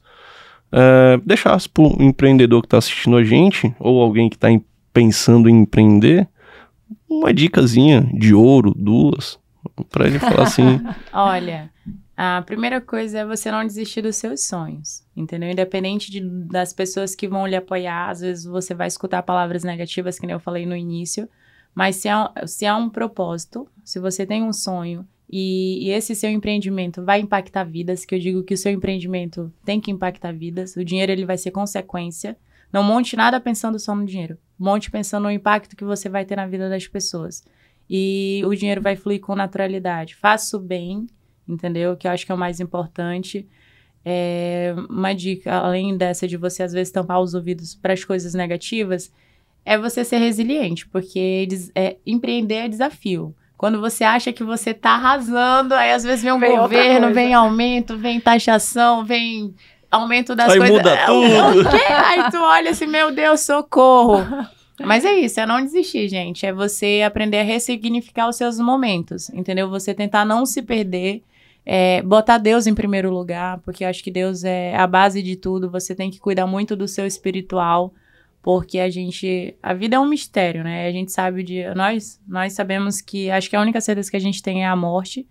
[0.72, 4.50] é, deixasse para o empreendedor que está assistindo a gente, ou alguém que está
[4.94, 6.28] pensando em empreender,
[7.10, 9.40] uma dicasinha de ouro, duas,
[9.90, 10.82] para ele falar assim.
[11.12, 11.72] Olha,
[12.16, 15.50] a primeira coisa é você não desistir dos seus sonhos, entendeu?
[15.50, 20.18] Independente de, das pessoas que vão lhe apoiar, às vezes você vai escutar palavras negativas,
[20.18, 21.28] que nem eu falei no início,
[21.74, 26.16] mas se há, se há um propósito, se você tem um sonho e, e, esse
[26.16, 30.32] seu empreendimento vai impactar vidas, que eu digo que o seu empreendimento tem que impactar
[30.32, 32.38] vidas, o dinheiro ele vai ser consequência.
[32.72, 34.38] Não monte nada pensando só no dinheiro.
[34.58, 37.44] Monte pensando no impacto que você vai ter na vida das pessoas.
[37.90, 40.16] E o dinheiro vai fluir com naturalidade.
[40.16, 41.08] Faça o bem,
[41.48, 41.96] entendeu?
[41.96, 43.48] Que eu acho que é o mais importante.
[44.04, 48.34] É, uma dica, além dessa de você às vezes tampar os ouvidos para as coisas
[48.34, 49.12] negativas,
[49.66, 53.36] é você ser resiliente, porque é, empreender é desafio.
[53.58, 57.34] Quando você acha que você está arrasando, aí às vezes vem um vem governo, vem
[57.34, 59.56] aumento, vem taxação, vem
[59.96, 60.78] aumento das aí coisas.
[60.78, 61.70] Muda é, tudo.
[62.06, 64.26] Aí tu olha assim, meu Deus, socorro.
[64.84, 66.46] Mas é isso, é não desistir, gente.
[66.46, 69.70] É você aprender a ressignificar os seus momentos, entendeu?
[69.70, 71.24] Você tentar não se perder,
[71.66, 75.36] é, botar Deus em primeiro lugar, porque eu acho que Deus é a base de
[75.36, 75.70] tudo.
[75.72, 77.94] Você tem que cuidar muito do seu espiritual,
[78.42, 79.56] porque a gente.
[79.64, 80.88] A vida é um mistério, né?
[80.88, 81.64] A gente sabe de.
[81.74, 83.32] Nós, nós sabemos que.
[83.32, 85.26] Acho que a única certeza que a gente tem é a morte.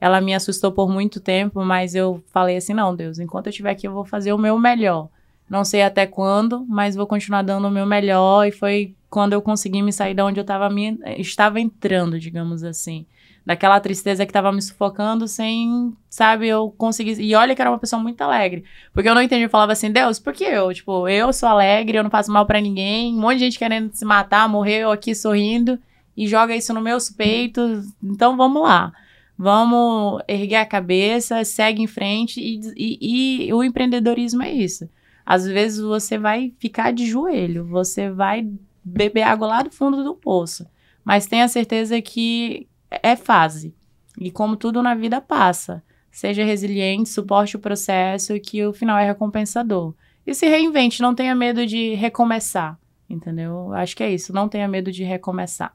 [0.00, 3.70] Ela me assustou por muito tempo, mas eu falei assim: não, Deus, enquanto eu estiver
[3.70, 5.08] aqui, eu vou fazer o meu melhor.
[5.48, 8.46] Não sei até quando, mas vou continuar dando o meu melhor.
[8.46, 12.62] E foi quando eu consegui me sair da onde eu tava me, estava entrando, digamos
[12.62, 13.06] assim.
[13.46, 17.14] Daquela tristeza que estava me sufocando sem, sabe, eu consegui.
[17.22, 18.62] E olha que era uma pessoa muito alegre.
[18.92, 20.72] Porque eu não entendi, eu falava assim, Deus, por que eu?
[20.74, 23.90] Tipo, eu sou alegre, eu não faço mal para ninguém, um monte de gente querendo
[23.94, 25.78] se matar, morrer, eu aqui sorrindo,
[26.14, 27.86] e joga isso no meus peitos.
[28.04, 28.92] Então vamos lá.
[29.38, 32.40] Vamos erguer a cabeça, segue em frente.
[32.40, 34.90] E, e, e o empreendedorismo é isso.
[35.24, 38.50] Às vezes você vai ficar de joelho, você vai
[38.82, 40.66] beber água lá do fundo do poço.
[41.04, 43.72] Mas tenha certeza que é fase.
[44.18, 45.84] E como tudo na vida passa.
[46.10, 49.94] Seja resiliente, suporte o processo que o final é recompensador.
[50.26, 52.76] E se reinvente, não tenha medo de recomeçar.
[53.08, 53.72] Entendeu?
[53.72, 54.32] Acho que é isso.
[54.32, 55.72] Não tenha medo de recomeçar.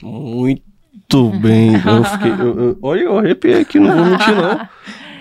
[0.00, 0.62] Muito
[0.98, 1.74] muito bem.
[1.74, 4.68] Eu fiquei, eu, eu, olha, eu arrepiei aqui, não vou mentir, não.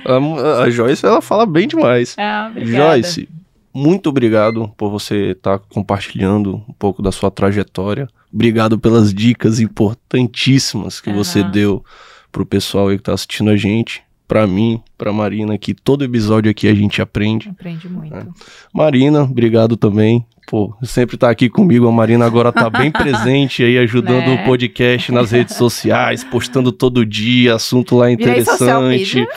[0.08, 2.16] A, a Joyce, ela fala bem demais.
[2.18, 3.28] Ah, Joyce,
[3.74, 8.08] muito obrigado por você estar tá compartilhando um pouco da sua trajetória.
[8.34, 11.16] Obrigado pelas dicas importantíssimas que uhum.
[11.18, 11.84] você deu
[12.32, 14.02] pro pessoal aí que tá assistindo a gente.
[14.28, 17.50] Para mim, para Marina, que todo episódio aqui a gente aprende.
[17.50, 18.16] Aprende muito.
[18.16, 18.26] É.
[18.74, 21.88] Marina, obrigado também pô, sempre tá aqui comigo.
[21.88, 24.42] A Marina agora tá bem presente aí, ajudando Né?
[24.42, 29.28] o podcast nas redes sociais, postando todo dia, assunto lá interessante.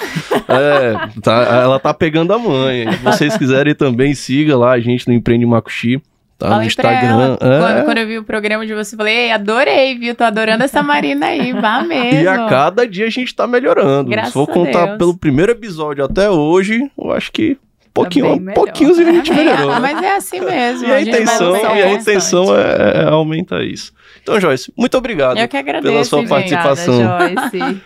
[0.48, 2.92] É, tá- ela tá pegando a manha.
[2.92, 6.00] Se vocês quiserem também, siga lá a gente no Empreende Macuxi,
[6.38, 7.08] tá no Falei pra Instagram.
[7.24, 7.82] ela, quando, É.
[7.82, 10.14] quando eu vi o programa de você, falei, Ei, adorei, viu?
[10.14, 12.20] Tô adorando essa Marina aí, vá mesmo.
[12.22, 14.10] E a cada dia a gente tá melhorando.
[14.10, 17.56] Graças Se for contar pelo primeiro episódio até hoje, eu acho que
[17.92, 18.54] pouquinho, melhor.
[18.54, 19.80] pouquinhos a gente melhorou.
[19.80, 20.86] Mas é assim mesmo.
[20.86, 23.92] E a vai intenção, e a intenção é, é aumentar isso.
[24.22, 25.38] Então, Joyce, muito obrigado.
[25.38, 26.94] Eu que agradeço, pela sua participação.
[26.94, 27.82] Obrigada, Joyce.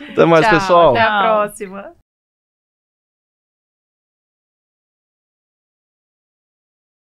[0.12, 0.90] Até mais, Tchau, pessoal.
[0.90, 1.99] Até a próxima.